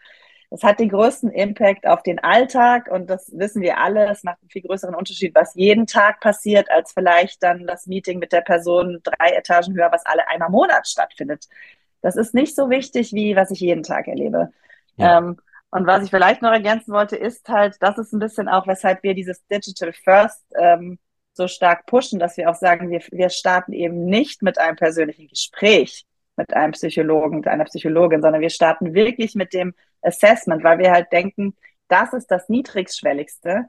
Das 0.52 0.64
hat 0.64 0.80
den 0.82 0.90
größten 0.90 1.32
Impact 1.32 1.88
auf 1.88 2.04
den 2.04 2.20
Alltag 2.20 2.90
und 2.92 3.10
das 3.10 3.32
wissen 3.34 3.62
wir 3.62 3.78
alle. 3.78 4.10
Es 4.10 4.24
macht 4.24 4.42
einen 4.42 4.50
viel 4.50 4.64
größeren 4.64 4.94
Unterschied, 4.94 5.34
was 5.34 5.56
jeden 5.56 5.88
Tag 5.88 6.20
passiert, 6.20 6.70
als 6.70 6.92
vielleicht 6.92 7.42
dann 7.42 7.66
das 7.66 7.88
Meeting 7.88 8.20
mit 8.20 8.34
der 8.34 8.42
Person 8.42 9.00
drei 9.02 9.30
Etagen 9.30 9.74
höher, 9.74 9.94
was 9.94 10.06
alle 10.06 10.28
einmal 10.28 10.50
im 10.50 10.52
Monat 10.52 10.90
stattfindet. 10.90 11.48
Das 12.02 12.18
ist 12.18 12.34
nicht 12.34 12.54
so 12.54 12.70
wichtig, 12.70 13.14
wie 13.14 13.38
was 13.38 13.50
ich 13.50 13.62
jeden 13.62 13.84
Tag 13.84 14.10
erlebe. 14.10 14.52
Ja. 14.98 15.20
Ähm, 15.20 15.38
und 15.70 15.88
was 15.88 16.04
ich 16.04 16.10
vielleicht 16.10 16.42
noch 16.42 16.52
ergänzen 16.52 16.94
wollte, 16.94 17.16
ist 17.16 17.48
halt, 17.48 17.78
das 17.80 17.98
ist 17.98 18.12
ein 18.12 18.20
bisschen 18.20 18.50
auch, 18.50 18.68
weshalb 18.68 19.04
wir 19.04 19.14
dieses 19.14 19.48
Digital 19.48 19.94
First 19.94 20.44
ähm, 20.60 21.00
so 21.32 21.48
stark 21.48 21.86
pushen, 21.86 22.20
dass 22.20 22.36
wir 22.36 22.50
auch 22.50 22.56
sagen, 22.56 22.90
wir, 22.90 23.00
wir 23.12 23.30
starten 23.30 23.72
eben 23.72 24.04
nicht 24.04 24.42
mit 24.42 24.58
einem 24.58 24.76
persönlichen 24.76 25.30
Gespräch 25.30 26.06
mit 26.42 26.54
einem 26.56 26.74
Psychologen, 26.74 27.38
mit 27.38 27.48
einer 27.48 27.66
Psychologin, 27.66 28.22
sondern 28.22 28.42
wir 28.42 28.50
starten 28.50 28.94
wirklich 28.94 29.36
mit 29.36 29.54
dem 29.54 29.74
Assessment, 30.02 30.64
weil 30.64 30.80
wir 30.80 30.92
halt 30.92 31.12
denken, 31.12 31.56
das 31.88 32.14
ist 32.14 32.32
das 32.32 32.50
niedrigschwelligste, 32.50 33.68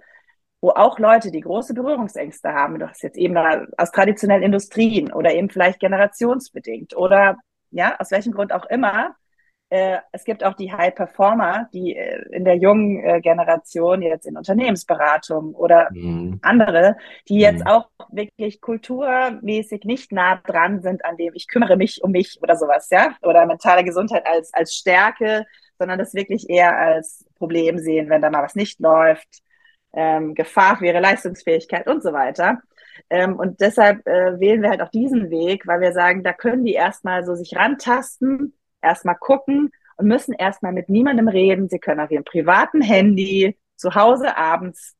wo 0.60 0.70
auch 0.70 0.98
Leute, 0.98 1.30
die 1.30 1.40
große 1.40 1.74
Berührungsängste 1.74 2.52
haben, 2.52 2.78
du 2.78 2.88
hast 2.88 3.02
jetzt 3.02 3.18
eben 3.18 3.36
aus 3.76 3.90
traditionellen 3.90 4.44
Industrien 4.44 5.12
oder 5.12 5.34
eben 5.34 5.50
vielleicht 5.50 5.80
generationsbedingt 5.80 6.96
oder 6.96 7.36
ja, 7.70 7.98
aus 7.98 8.10
welchem 8.10 8.32
Grund 8.32 8.52
auch 8.52 8.66
immer, 8.66 9.16
äh, 9.72 10.00
es 10.12 10.24
gibt 10.24 10.44
auch 10.44 10.52
die 10.52 10.70
High 10.70 10.94
Performer, 10.94 11.66
die 11.72 11.96
äh, 11.96 12.22
in 12.30 12.44
der 12.44 12.56
jungen 12.56 13.02
äh, 13.02 13.22
Generation 13.22 14.02
jetzt 14.02 14.26
in 14.26 14.36
Unternehmensberatung 14.36 15.54
oder 15.54 15.88
mhm. 15.92 16.40
andere, 16.42 16.98
die 17.26 17.38
jetzt 17.38 17.60
mhm. 17.60 17.68
auch 17.68 17.88
wirklich 18.10 18.60
kulturmäßig 18.60 19.84
nicht 19.84 20.12
nah 20.12 20.36
dran 20.36 20.82
sind 20.82 21.06
an 21.06 21.16
dem, 21.16 21.32
ich 21.34 21.48
kümmere 21.48 21.78
mich 21.78 22.04
um 22.04 22.10
mich 22.10 22.38
oder 22.42 22.56
sowas, 22.56 22.90
ja, 22.90 23.16
oder 23.22 23.46
mentale 23.46 23.82
Gesundheit 23.82 24.26
als, 24.26 24.52
als 24.52 24.74
Stärke, 24.74 25.46
sondern 25.78 25.98
das 25.98 26.12
wirklich 26.12 26.50
eher 26.50 26.76
als 26.76 27.24
Problem 27.38 27.78
sehen, 27.78 28.10
wenn 28.10 28.20
da 28.20 28.28
mal 28.28 28.42
was 28.42 28.54
nicht 28.54 28.78
läuft, 28.78 29.42
ähm, 29.94 30.34
Gefahr 30.34 30.76
für 30.76 30.86
ihre 30.86 31.00
Leistungsfähigkeit 31.00 31.88
und 31.88 32.02
so 32.02 32.12
weiter. 32.12 32.60
Ähm, 33.08 33.36
und 33.36 33.62
deshalb 33.62 34.06
äh, 34.06 34.38
wählen 34.38 34.60
wir 34.60 34.68
halt 34.68 34.82
auch 34.82 34.90
diesen 34.90 35.30
Weg, 35.30 35.66
weil 35.66 35.80
wir 35.80 35.94
sagen, 35.94 36.22
da 36.22 36.34
können 36.34 36.66
die 36.66 36.74
erstmal 36.74 37.24
so 37.24 37.34
sich 37.34 37.56
rantasten, 37.56 38.52
erstmal 38.82 39.16
gucken 39.16 39.70
und 39.96 40.06
müssen 40.06 40.32
erstmal 40.32 40.72
mit 40.72 40.88
niemandem 40.88 41.28
reden. 41.28 41.68
Sie 41.68 41.78
können 41.78 42.00
auf 42.00 42.10
ihrem 42.10 42.24
privaten 42.24 42.82
Handy 42.82 43.58
zu 43.76 43.94
Hause 43.94 44.36
abends 44.36 44.94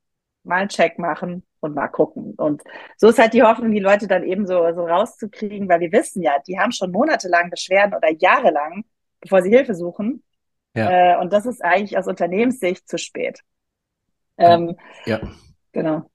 mal 0.44 0.56
einen 0.56 0.68
Check 0.68 0.98
machen 0.98 1.44
und 1.60 1.74
mal 1.74 1.88
gucken. 1.88 2.34
Und 2.34 2.62
so 2.96 3.08
ist 3.08 3.18
halt 3.18 3.32
die 3.32 3.42
Hoffnung, 3.42 3.72
die 3.72 3.80
Leute 3.80 4.08
dann 4.08 4.24
eben 4.24 4.46
so, 4.46 4.54
so 4.74 4.84
rauszukriegen, 4.84 5.68
weil 5.68 5.80
wir 5.80 5.92
wissen 5.92 6.22
ja, 6.22 6.38
die 6.46 6.58
haben 6.58 6.72
schon 6.72 6.90
monatelang 6.90 7.50
Beschwerden 7.50 7.94
oder 7.94 8.10
jahrelang, 8.12 8.84
bevor 9.20 9.42
sie 9.42 9.50
Hilfe 9.50 9.74
suchen. 9.74 10.22
Ja. 10.74 11.14
Äh, 11.14 11.20
und 11.20 11.32
das 11.32 11.46
ist 11.46 11.62
eigentlich 11.62 11.96
aus 11.96 12.06
Unternehmenssicht 12.06 12.88
zu 12.88 12.98
spät. 12.98 13.40
Ähm, 14.38 14.76
ja. 15.04 15.20
Genau. 15.72 16.10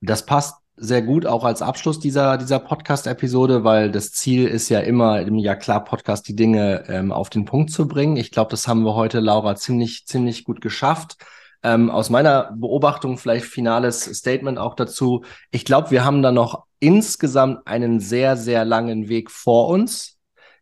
Das 0.00 0.24
passt 0.24 0.61
sehr 0.76 1.02
gut, 1.02 1.26
auch 1.26 1.44
als 1.44 1.62
Abschluss 1.62 2.00
dieser, 2.00 2.38
dieser 2.38 2.58
Podcast-Episode, 2.58 3.62
weil 3.62 3.90
das 3.90 4.12
Ziel 4.12 4.46
ist 4.48 4.68
ja 4.68 4.80
immer, 4.80 5.20
im 5.20 5.38
Ja 5.38 5.54
klar 5.54 5.84
Podcast 5.84 6.26
die 6.28 6.36
Dinge 6.36 6.84
ähm, 6.88 7.12
auf 7.12 7.30
den 7.30 7.44
Punkt 7.44 7.70
zu 7.70 7.86
bringen. 7.86 8.16
Ich 8.16 8.30
glaube, 8.30 8.50
das 8.50 8.66
haben 8.66 8.82
wir 8.84 8.94
heute, 8.94 9.20
Laura, 9.20 9.54
ziemlich, 9.54 10.06
ziemlich 10.06 10.44
gut 10.44 10.60
geschafft. 10.60 11.16
Ähm, 11.62 11.90
aus 11.90 12.10
meiner 12.10 12.52
Beobachtung 12.56 13.18
vielleicht 13.18 13.46
finales 13.46 14.04
Statement 14.04 14.58
auch 14.58 14.74
dazu. 14.74 15.24
Ich 15.50 15.64
glaube, 15.64 15.90
wir 15.90 16.04
haben 16.04 16.22
da 16.22 16.32
noch 16.32 16.64
insgesamt 16.80 17.66
einen 17.66 18.00
sehr, 18.00 18.36
sehr 18.36 18.64
langen 18.64 19.08
Weg 19.08 19.30
vor 19.30 19.68
uns. 19.68 20.18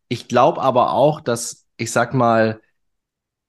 Ich 0.09 0.29
glaube 0.29 0.61
aber 0.61 0.93
auch, 0.93 1.21
dass, 1.21 1.67
ich 1.77 1.93
sag 1.93 2.13
mal, 2.13 2.61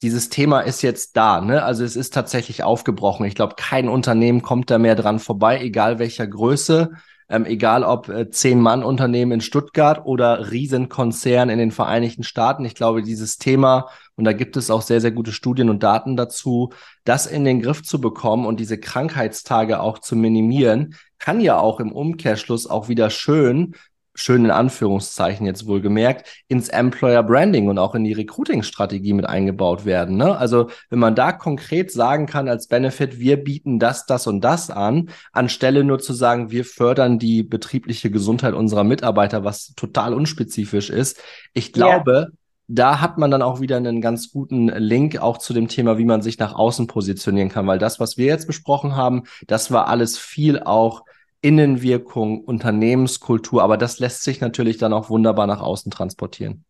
dieses 0.01 0.29
Thema 0.29 0.61
ist 0.61 0.81
jetzt 0.81 1.15
da, 1.15 1.41
ne? 1.41 1.63
Also 1.63 1.83
es 1.83 1.95
ist 1.95 2.13
tatsächlich 2.13 2.63
aufgebrochen. 2.63 3.25
Ich 3.25 3.35
glaube, 3.35 3.55
kein 3.55 3.87
Unternehmen 3.87 4.41
kommt 4.41 4.71
da 4.71 4.79
mehr 4.79 4.95
dran 4.95 5.19
vorbei, 5.19 5.61
egal 5.61 5.99
welcher 5.99 6.25
Größe, 6.25 6.91
ähm, 7.29 7.45
egal 7.45 7.83
ob 7.83 8.09
äh, 8.09 8.29
Zehn-Mann-Unternehmen 8.29 9.33
in 9.33 9.41
Stuttgart 9.41 10.05
oder 10.05 10.51
Riesenkonzern 10.51 11.49
in 11.49 11.59
den 11.59 11.71
Vereinigten 11.71 12.23
Staaten. 12.23 12.65
Ich 12.65 12.73
glaube, 12.73 13.03
dieses 13.03 13.37
Thema, 13.37 13.89
und 14.15 14.25
da 14.25 14.33
gibt 14.33 14.57
es 14.57 14.71
auch 14.71 14.81
sehr, 14.81 15.01
sehr 15.01 15.11
gute 15.11 15.31
Studien 15.31 15.69
und 15.69 15.83
Daten 15.83 16.17
dazu, 16.17 16.71
das 17.03 17.27
in 17.27 17.45
den 17.45 17.61
Griff 17.61 17.83
zu 17.83 18.01
bekommen 18.01 18.47
und 18.47 18.59
diese 18.59 18.79
Krankheitstage 18.79 19.79
auch 19.79 19.99
zu 19.99 20.15
minimieren, 20.15 20.95
kann 21.19 21.39
ja 21.39 21.59
auch 21.59 21.79
im 21.79 21.91
Umkehrschluss 21.91 22.67
auch 22.67 22.89
wieder 22.89 23.11
schön 23.11 23.75
schön 24.13 24.45
in 24.45 24.51
Anführungszeichen 24.51 25.45
jetzt 25.45 25.67
wohl 25.67 25.81
gemerkt, 25.81 26.27
ins 26.47 26.69
Employer 26.69 27.23
Branding 27.23 27.69
und 27.69 27.77
auch 27.77 27.95
in 27.95 28.03
die 28.03 28.13
Recruiting-Strategie 28.13 29.13
mit 29.13 29.25
eingebaut 29.25 29.85
werden. 29.85 30.17
Ne? 30.17 30.37
Also 30.37 30.69
wenn 30.89 30.99
man 30.99 31.15
da 31.15 31.31
konkret 31.31 31.91
sagen 31.91 32.25
kann 32.25 32.49
als 32.49 32.67
Benefit, 32.67 33.19
wir 33.19 33.37
bieten 33.37 33.79
das, 33.79 34.05
das 34.05 34.27
und 34.27 34.41
das 34.41 34.69
an, 34.69 35.09
anstelle 35.31 35.83
nur 35.83 35.99
zu 35.99 36.13
sagen, 36.13 36.51
wir 36.51 36.65
fördern 36.65 37.19
die 37.19 37.43
betriebliche 37.43 38.11
Gesundheit 38.11 38.53
unserer 38.53 38.83
Mitarbeiter, 38.83 39.43
was 39.43 39.73
total 39.75 40.13
unspezifisch 40.13 40.89
ist. 40.89 41.21
Ich 41.53 41.73
glaube, 41.73 42.27
ja. 42.31 42.37
Da 42.73 43.01
hat 43.01 43.17
man 43.17 43.29
dann 43.31 43.41
auch 43.41 43.59
wieder 43.59 43.75
einen 43.75 43.99
ganz 43.99 44.31
guten 44.31 44.69
Link 44.69 45.17
auch 45.17 45.39
zu 45.39 45.51
dem 45.53 45.67
Thema, 45.67 45.97
wie 45.97 46.05
man 46.05 46.21
sich 46.21 46.39
nach 46.39 46.55
außen 46.55 46.87
positionieren 46.87 47.49
kann, 47.49 47.67
weil 47.67 47.79
das, 47.79 47.99
was 47.99 48.15
wir 48.15 48.27
jetzt 48.27 48.47
besprochen 48.47 48.95
haben, 48.95 49.23
das 49.45 49.71
war 49.71 49.89
alles 49.89 50.17
viel 50.17 50.57
auch 50.57 51.03
Innenwirkung, 51.41 52.43
Unternehmenskultur, 52.43 53.63
aber 53.63 53.77
das 53.77 53.99
lässt 53.99 54.23
sich 54.23 54.41
natürlich 54.41 54.77
dann 54.77 54.93
auch 54.93 55.09
wunderbar 55.09 55.47
nach 55.47 55.61
außen 55.61 55.91
transportieren. 55.91 56.65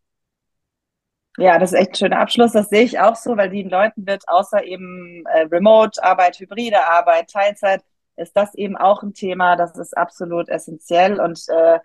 Ja, 1.38 1.58
das 1.58 1.72
ist 1.72 1.78
echt 1.78 1.90
ein 1.92 1.94
schöner 1.96 2.18
Abschluss. 2.20 2.52
Das 2.52 2.68
sehe 2.68 2.82
ich 2.82 3.00
auch 3.00 3.16
so, 3.16 3.36
weil 3.36 3.48
den 3.50 3.70
Leuten 3.70 4.06
wird 4.06 4.28
außer 4.28 4.64
eben 4.64 5.24
äh, 5.26 5.42
Remote-Arbeit, 5.50 6.38
hybride 6.38 6.86
Arbeit, 6.86 7.30
Teilzeit, 7.30 7.82
ist 8.16 8.36
das 8.36 8.54
eben 8.54 8.76
auch 8.76 9.02
ein 9.02 9.14
Thema. 9.14 9.56
Das 9.56 9.76
ist 9.78 9.96
absolut 9.96 10.48
essentiell. 10.50 11.20
Und 11.20 11.42
äh, 11.48 11.78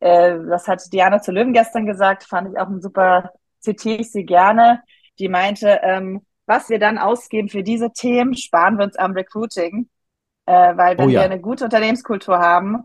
äh, 0.00 0.38
das 0.48 0.66
hat 0.66 0.82
Diana 0.92 1.20
zu 1.20 1.32
Löwen 1.32 1.52
gestern 1.52 1.84
gesagt, 1.86 2.24
fand 2.24 2.50
ich 2.50 2.58
auch 2.58 2.68
ein 2.68 2.80
super, 2.80 3.32
zitiere 3.60 4.00
ich 4.00 4.12
sie 4.12 4.24
gerne. 4.24 4.82
Die 5.18 5.28
meinte, 5.28 5.80
ähm, 5.82 6.24
was 6.46 6.70
wir 6.70 6.78
dann 6.78 6.98
ausgeben 6.98 7.48
für 7.48 7.62
diese 7.62 7.92
Themen, 7.92 8.34
sparen 8.34 8.78
wir 8.78 8.84
uns 8.84 8.96
am 8.96 9.12
Recruiting. 9.12 9.90
Äh, 10.46 10.76
weil 10.76 10.98
wenn 10.98 11.06
oh, 11.06 11.08
ja. 11.08 11.20
wir 11.20 11.24
eine 11.24 11.40
gute 11.40 11.64
Unternehmenskultur 11.64 12.38
haben, 12.38 12.84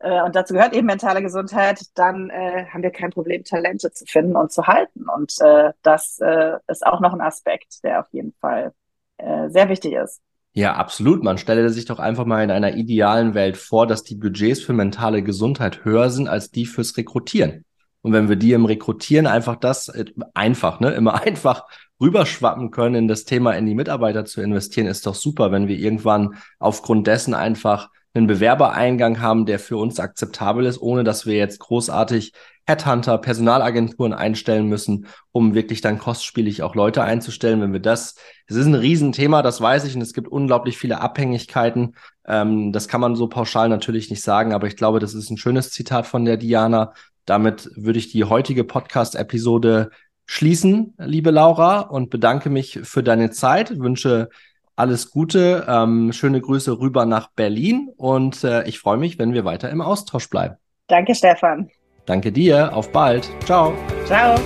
äh, 0.00 0.22
und 0.22 0.36
dazu 0.36 0.54
gehört 0.54 0.74
eben 0.74 0.86
mentale 0.86 1.22
Gesundheit, 1.22 1.80
dann 1.94 2.30
äh, 2.30 2.66
haben 2.66 2.82
wir 2.82 2.90
kein 2.90 3.10
Problem, 3.10 3.44
Talente 3.44 3.90
zu 3.92 4.04
finden 4.06 4.36
und 4.36 4.52
zu 4.52 4.66
halten. 4.66 5.06
Und 5.08 5.34
äh, 5.40 5.72
das 5.82 6.18
äh, 6.20 6.52
ist 6.68 6.86
auch 6.86 7.00
noch 7.00 7.12
ein 7.12 7.20
Aspekt, 7.20 7.82
der 7.82 8.00
auf 8.00 8.06
jeden 8.12 8.32
Fall 8.40 8.72
äh, 9.18 9.48
sehr 9.48 9.68
wichtig 9.68 9.94
ist. 9.94 10.20
Ja, 10.52 10.74
absolut. 10.74 11.22
Man 11.22 11.38
stelle 11.38 11.68
sich 11.70 11.84
doch 11.84 11.98
einfach 11.98 12.24
mal 12.24 12.42
in 12.42 12.50
einer 12.50 12.74
idealen 12.74 13.34
Welt 13.34 13.56
vor, 13.56 13.86
dass 13.86 14.02
die 14.02 14.16
Budgets 14.16 14.60
für 14.60 14.72
mentale 14.72 15.22
Gesundheit 15.22 15.84
höher 15.84 16.10
sind 16.10 16.28
als 16.28 16.50
die 16.50 16.66
fürs 16.66 16.96
Rekrutieren. 16.96 17.64
Und 18.02 18.12
wenn 18.12 18.28
wir 18.28 18.36
die 18.36 18.52
im 18.52 18.64
Rekrutieren 18.64 19.26
einfach 19.26 19.56
das, 19.56 19.88
äh, 19.88 20.06
einfach, 20.34 20.80
ne, 20.80 20.92
immer 20.92 21.14
einfach 21.22 21.66
rüberschwappen 22.00 22.70
können, 22.70 22.94
in 22.94 23.08
das 23.08 23.24
Thema 23.24 23.52
in 23.52 23.66
die 23.66 23.74
Mitarbeiter 23.74 24.24
zu 24.24 24.40
investieren, 24.40 24.86
ist 24.86 25.06
doch 25.06 25.14
super, 25.14 25.50
wenn 25.52 25.68
wir 25.68 25.76
irgendwann 25.76 26.36
aufgrund 26.58 27.06
dessen 27.06 27.34
einfach 27.34 27.90
einen 28.14 28.26
Bewerbereingang 28.26 29.20
haben, 29.20 29.46
der 29.46 29.58
für 29.58 29.76
uns 29.76 30.00
akzeptabel 30.00 30.66
ist, 30.66 30.80
ohne 30.80 31.04
dass 31.04 31.26
wir 31.26 31.36
jetzt 31.36 31.60
großartig 31.60 32.32
Headhunter, 32.66 33.16
Personalagenturen 33.18 34.12
einstellen 34.12 34.66
müssen, 34.66 35.06
um 35.32 35.54
wirklich 35.54 35.80
dann 35.80 35.98
kostspielig 35.98 36.62
auch 36.62 36.74
Leute 36.74 37.02
einzustellen. 37.02 37.62
Wenn 37.62 37.72
wir 37.72 37.80
das, 37.80 38.14
es 38.46 38.56
ist 38.56 38.66
ein 38.66 38.74
Riesenthema, 38.74 39.42
das 39.42 39.60
weiß 39.60 39.84
ich, 39.84 39.94
und 39.94 40.02
es 40.02 40.12
gibt 40.12 40.28
unglaublich 40.28 40.76
viele 40.76 41.00
Abhängigkeiten. 41.00 41.94
Ähm, 42.26 42.72
das 42.72 42.88
kann 42.88 43.00
man 43.00 43.16
so 43.16 43.28
pauschal 43.28 43.70
natürlich 43.70 44.10
nicht 44.10 44.22
sagen, 44.22 44.52
aber 44.52 44.66
ich 44.66 44.76
glaube, 44.76 44.98
das 45.00 45.14
ist 45.14 45.30
ein 45.30 45.38
schönes 45.38 45.70
Zitat 45.70 46.06
von 46.06 46.26
der 46.26 46.36
Diana. 46.36 46.92
Damit 47.24 47.70
würde 47.74 47.98
ich 47.98 48.10
die 48.10 48.24
heutige 48.24 48.64
Podcast-Episode 48.64 49.90
schließen, 50.28 50.94
liebe 50.98 51.30
Laura, 51.30 51.80
und 51.80 52.10
bedanke 52.10 52.50
mich 52.50 52.80
für 52.84 53.02
deine 53.02 53.30
Zeit, 53.30 53.80
wünsche 53.80 54.28
alles 54.76 55.10
Gute, 55.10 55.66
ähm, 55.66 56.12
schöne 56.12 56.40
Grüße 56.40 56.78
rüber 56.78 57.06
nach 57.06 57.30
Berlin 57.30 57.90
und 57.96 58.44
äh, 58.44 58.62
ich 58.68 58.78
freue 58.78 58.98
mich, 58.98 59.18
wenn 59.18 59.32
wir 59.32 59.44
weiter 59.44 59.70
im 59.70 59.80
Austausch 59.80 60.30
bleiben. 60.30 60.54
Danke, 60.86 61.14
Stefan. 61.14 61.70
Danke 62.06 62.30
dir, 62.30 62.76
auf 62.76 62.92
bald. 62.92 63.28
Ciao. 63.44 63.74
Ciao. 64.06 64.38